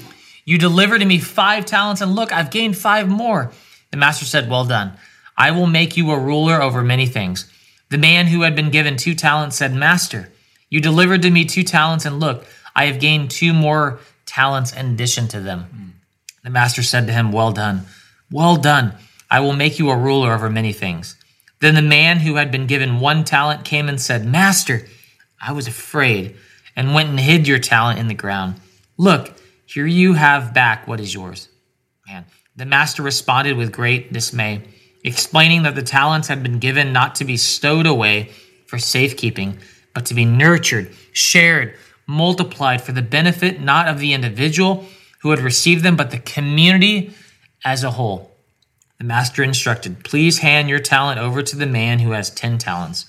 you 0.45 0.59
delivered 0.59 0.99
to 0.99 1.04
me 1.04 1.19
five 1.19 1.64
talents, 1.64 2.00
and 2.00 2.14
look, 2.14 2.33
I've 2.33 2.50
gained 2.50 2.76
five 2.76 3.09
more. 3.09 3.52
The 3.90 3.97
master 3.97 4.25
said, 4.25 4.50
Well 4.50 4.64
done. 4.64 4.95
I 5.37 5.52
will 5.52 5.66
make 5.66 5.97
you 5.97 6.11
a 6.11 6.19
ruler 6.19 6.61
over 6.61 6.83
many 6.83 7.07
things. 7.07 7.50
The 7.90 7.99
man 7.99 8.26
who 8.26 8.42
had 8.42 8.57
been 8.57 8.71
given 8.71 8.97
two 8.97 9.14
talents 9.14 9.57
said, 9.57 9.75
Master, 9.75 10.31
you 10.69 10.81
delivered 10.81 11.23
to 11.23 11.31
me 11.31 11.45
two 11.45 11.62
talents, 11.62 12.04
and 12.04 12.19
look, 12.19 12.45
I 12.75 12.87
have 12.87 13.00
gained 13.00 13.31
two 13.31 13.52
more 13.52 14.00
talents 14.26 14.73
in 14.73 14.93
addition 14.93 15.29
to 15.29 15.41
them. 15.41 15.67
Mm. 15.75 15.91
The 16.45 16.50
master 16.50 16.83
said 16.83 17.07
to 17.07 17.12
him, 17.12 17.33
Well 17.33 17.52
done, 17.52 17.83
well 18.31 18.57
done. 18.57 18.95
I 19.31 19.41
will 19.41 19.55
make 19.55 19.79
you 19.79 19.91
a 19.91 19.97
ruler 19.97 20.33
over 20.33 20.50
many 20.50 20.73
things. 20.73 21.17
Then 21.61 21.75
the 21.75 21.83
man 21.83 22.19
who 22.19 22.35
had 22.35 22.50
been 22.50 22.67
given 22.67 23.00
one 23.00 23.25
talent 23.25 23.64
came 23.64 23.88
and 23.88 24.00
said, 24.00 24.26
Master, 24.26 24.87
I 25.41 25.52
was 25.52 25.67
afraid 25.67 26.37
and 26.76 26.95
went 26.95 27.11
and 27.11 27.21
hid 27.21 27.47
your 27.47 27.59
talent 27.59 27.99
in 27.99 28.09
the 28.09 28.14
ground. 28.14 28.57
Look, 28.97 29.33
here 29.67 29.87
you 29.87 30.14
have 30.14 30.52
back 30.52 30.87
what 30.87 31.00
is 31.00 31.14
yours. 31.14 31.49
Man, 32.07 32.25
the 32.57 32.67
master 32.67 33.02
responded 33.02 33.57
with 33.57 33.73
great 33.73 34.12
dismay, 34.12 34.62
explaining 35.05 35.62
that 35.62 35.75
the 35.75 35.83
talents 35.83 36.29
had 36.29 36.43
been 36.43 36.59
given 36.59 36.93
not 36.93 37.14
to 37.17 37.25
be 37.25 37.37
stowed 37.37 37.87
away 37.87 38.31
for 38.67 38.79
safekeeping, 38.79 39.59
but 39.95 40.07
to 40.07 40.14
be 40.14 40.25
nurtured, 40.25 40.93
shared, 41.12 41.75
multiplied 42.12 42.83
for 42.83 42.92
the 42.92 43.02
benefit 43.02 43.61
not 43.61 43.88
of 43.88 43.99
the 43.99 44.12
individual 44.12 44.87
who 45.21 45.31
had 45.31 45.40
received 45.40 45.83
them, 45.83 45.97
but 45.97 46.11
the 46.11 46.19
community 46.19 47.12
as 47.64 47.83
a 47.83 47.92
whole. 47.92 48.37
The 48.99 49.04
master 49.04 49.42
instructed, 49.42 50.04
Please 50.04 50.38
hand 50.38 50.69
your 50.69 50.78
talent 50.78 51.19
over 51.19 51.42
to 51.42 51.56
the 51.56 51.67
man 51.67 51.99
who 51.99 52.13
has 52.13 52.30
10 52.30 52.58
talents. 52.58 53.06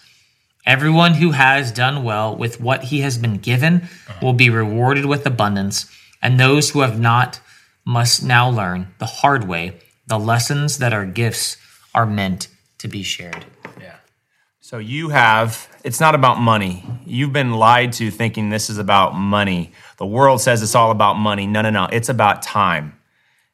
Everyone 0.65 1.15
who 1.15 1.32
has 1.32 1.71
done 1.71 2.04
well 2.04 2.36
with 2.36 2.62
what 2.62 2.86
he 2.86 3.01
has 3.01 3.17
been 3.17 3.38
given 3.38 3.89
will 4.21 4.34
be 4.34 4.49
rewarded 4.49 5.06
with 5.06 5.25
abundance, 5.25 5.91
and 6.21 6.39
those 6.39 6.69
who 6.69 6.80
have 6.80 6.99
not 6.99 7.41
must 7.86 8.23
now 8.23 8.49
learn 8.49 8.88
the 8.97 9.06
hard 9.06 9.47
way 9.47 9.80
the 10.08 10.17
lessons 10.19 10.77
that 10.77 10.93
our 10.93 11.06
gifts 11.06 11.58
are 11.93 12.06
meant 12.06 12.47
to 12.77 12.88
be 12.88 13.04
shared. 13.04 13.45
Yeah. 13.80 13.95
So 14.60 14.77
you 14.77 15.10
have, 15.10 15.67
it's 15.84 16.00
not 16.00 16.15
about 16.15 16.39
money. 16.39 16.86
You've 17.06 17.34
been 17.34 17.54
lied 17.54 17.93
to 17.93 18.10
thinking 18.10 18.50
this 18.50 18.69
is 18.69 18.78
about 18.78 19.15
money. 19.15 19.74
The 19.98 20.06
world 20.06 20.41
says 20.41 20.63
it's 20.63 20.76
all 20.76 20.91
about 20.91 21.15
money. 21.15 21.46
No, 21.46 21.62
no, 21.62 21.69
no. 21.69 21.88
It's 21.91 22.10
about 22.10 22.41
time. 22.41 22.98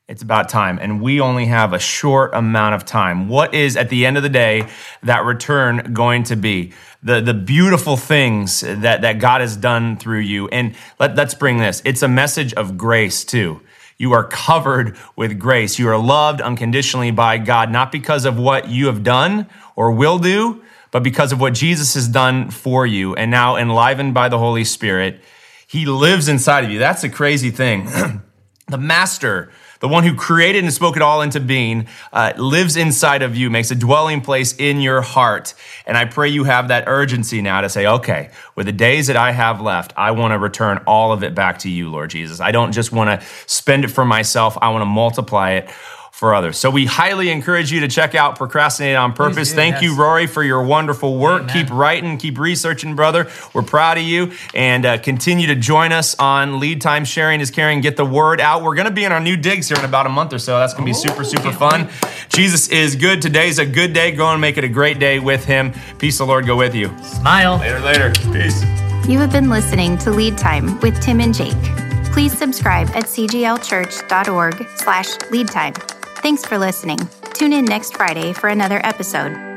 It's 0.07 0.21
about 0.21 0.49
time. 0.49 0.79
And 0.81 1.01
we 1.01 1.19
only 1.19 1.45
have 1.45 1.73
a 1.73 1.79
short 1.79 2.33
amount 2.33 2.75
of 2.75 2.85
time. 2.85 3.29
What 3.29 3.53
is, 3.53 3.77
at 3.77 3.89
the 3.89 4.05
end 4.05 4.17
of 4.17 4.23
the 4.23 4.29
day, 4.29 4.67
that 5.03 5.25
return 5.25 5.93
going 5.93 6.23
to 6.23 6.35
be? 6.35 6.73
The, 7.01 7.21
the 7.21 7.33
beautiful 7.33 7.95
things 7.95 8.61
that, 8.61 9.01
that 9.01 9.19
God 9.19 9.41
has 9.41 9.55
done 9.55 9.97
through 9.97 10.19
you. 10.19 10.47
And 10.49 10.75
let, 10.99 11.15
let's 11.15 11.33
bring 11.33 11.57
this 11.57 11.81
it's 11.85 12.03
a 12.03 12.07
message 12.07 12.53
of 12.53 12.77
grace, 12.77 13.23
too. 13.23 13.61
You 13.97 14.13
are 14.13 14.23
covered 14.23 14.97
with 15.15 15.37
grace. 15.39 15.77
You 15.77 15.89
are 15.89 15.97
loved 15.97 16.41
unconditionally 16.41 17.11
by 17.11 17.37
God, 17.37 17.69
not 17.69 17.91
because 17.91 18.25
of 18.25 18.39
what 18.39 18.69
you 18.69 18.87
have 18.87 19.03
done 19.03 19.47
or 19.75 19.91
will 19.91 20.19
do, 20.19 20.63
but 20.91 21.03
because 21.03 21.31
of 21.31 21.39
what 21.39 21.53
Jesus 21.53 21.93
has 21.93 22.07
done 22.07 22.49
for 22.49 22.85
you 22.85 23.15
and 23.15 23.29
now 23.29 23.55
enlivened 23.55 24.13
by 24.13 24.29
the 24.29 24.37
Holy 24.37 24.63
Spirit, 24.63 25.21
he 25.67 25.85
lives 25.85 26.27
inside 26.27 26.63
of 26.63 26.71
you. 26.71 26.79
That's 26.79 27.03
a 27.03 27.09
crazy 27.09 27.51
thing. 27.51 27.85
the 28.67 28.77
master, 28.77 29.51
the 29.81 29.87
one 29.87 30.03
who 30.03 30.15
created 30.15 30.63
and 30.63 30.73
spoke 30.73 30.95
it 30.95 31.01
all 31.01 31.21
into 31.21 31.39
being, 31.39 31.87
uh, 32.11 32.33
lives 32.37 32.75
inside 32.75 33.21
of 33.21 33.35
you, 33.35 33.49
makes 33.51 33.69
a 33.69 33.75
dwelling 33.75 34.21
place 34.21 34.55
in 34.57 34.81
your 34.81 35.01
heart. 35.01 35.53
And 35.85 35.95
I 35.95 36.05
pray 36.05 36.29
you 36.29 36.43
have 36.43 36.69
that 36.69 36.85
urgency 36.87 37.41
now 37.41 37.61
to 37.61 37.69
say, 37.69 37.85
okay, 37.85 38.31
with 38.55 38.65
the 38.65 38.71
days 38.71 39.07
that 39.07 39.15
I 39.15 39.31
have 39.31 39.61
left, 39.61 39.93
I 39.95 40.11
want 40.11 40.31
to 40.31 40.39
return 40.39 40.79
all 40.87 41.11
of 41.11 41.23
it 41.23 41.35
back 41.35 41.59
to 41.59 41.69
you, 41.69 41.89
Lord 41.91 42.09
Jesus. 42.09 42.39
I 42.39 42.51
don't 42.51 42.71
just 42.71 42.91
want 42.91 43.21
to 43.21 43.27
spend 43.45 43.85
it 43.85 43.89
for 43.89 44.05
myself, 44.05 44.57
I 44.61 44.69
want 44.69 44.81
to 44.81 44.87
multiply 44.87 45.51
it 45.51 45.69
for 46.19 46.35
others. 46.35 46.57
So 46.57 46.69
we 46.69 46.85
highly 46.85 47.29
encourage 47.29 47.71
you 47.71 47.79
to 47.79 47.87
check 47.87 48.13
out 48.13 48.37
Procrastinate 48.37 48.97
on 48.97 49.13
Purpose. 49.13 49.53
Thank 49.53 49.75
yes. 49.75 49.83
you, 49.83 49.95
Rory, 49.95 50.27
for 50.27 50.43
your 50.43 50.61
wonderful 50.61 51.17
work. 51.17 51.43
Amen. 51.43 51.55
Keep 51.55 51.73
writing, 51.73 52.17
keep 52.17 52.37
researching, 52.37 52.93
brother. 52.93 53.31
We're 53.53 53.61
proud 53.61 53.97
of 53.97 54.03
you. 54.03 54.33
And 54.53 54.85
uh, 54.85 54.97
continue 54.97 55.47
to 55.47 55.55
join 55.55 55.93
us 55.93 56.19
on 56.19 56.59
Lead 56.59 56.81
Time 56.81 57.05
Sharing 57.05 57.39
is 57.39 57.49
Caring. 57.49 57.79
Get 57.79 57.95
the 57.95 58.03
word 58.03 58.41
out. 58.41 58.63
We're 58.63 58.75
going 58.75 58.89
to 58.89 58.93
be 58.93 59.05
in 59.05 59.13
our 59.13 59.21
new 59.21 59.37
digs 59.37 59.69
here 59.69 59.79
in 59.79 59.85
about 59.85 60.07
a 60.07 60.09
month 60.09 60.33
or 60.33 60.39
so. 60.39 60.59
That's 60.59 60.73
going 60.73 60.85
to 60.85 60.89
be 60.89 60.93
super, 60.93 61.23
super 61.23 61.53
fun. 61.53 61.87
Jesus 62.27 62.67
is 62.67 62.97
good. 62.97 63.21
Today's 63.21 63.57
a 63.57 63.65
good 63.65 63.93
day. 63.93 64.11
Go 64.11 64.27
and 64.27 64.41
make 64.41 64.57
it 64.57 64.65
a 64.65 64.69
great 64.69 64.99
day 64.99 65.19
with 65.19 65.45
him. 65.45 65.71
Peace 65.99 66.19
of 66.19 66.27
the 66.27 66.31
Lord 66.31 66.45
go 66.45 66.57
with 66.57 66.75
you. 66.75 66.89
Smile. 67.01 67.59
Later, 67.59 67.79
later. 67.79 68.11
Peace. 68.33 68.61
You 69.07 69.19
have 69.19 69.31
been 69.31 69.49
listening 69.49 69.97
to 69.99 70.11
Lead 70.11 70.37
Time 70.37 70.81
with 70.81 71.01
Tim 71.01 71.21
and 71.21 71.33
Jake. 71.33 71.55
Please 72.11 72.37
subscribe 72.37 72.89
at 72.89 73.05
cglchurch.org 73.05 74.67
slash 74.75 75.31
lead 75.31 75.47
time. 75.47 75.73
Thanks 76.21 76.45
for 76.45 76.57
listening. 76.57 76.99
Tune 77.33 77.53
in 77.53 77.65
next 77.65 77.95
Friday 77.95 78.33
for 78.33 78.49
another 78.49 78.81
episode. 78.83 79.48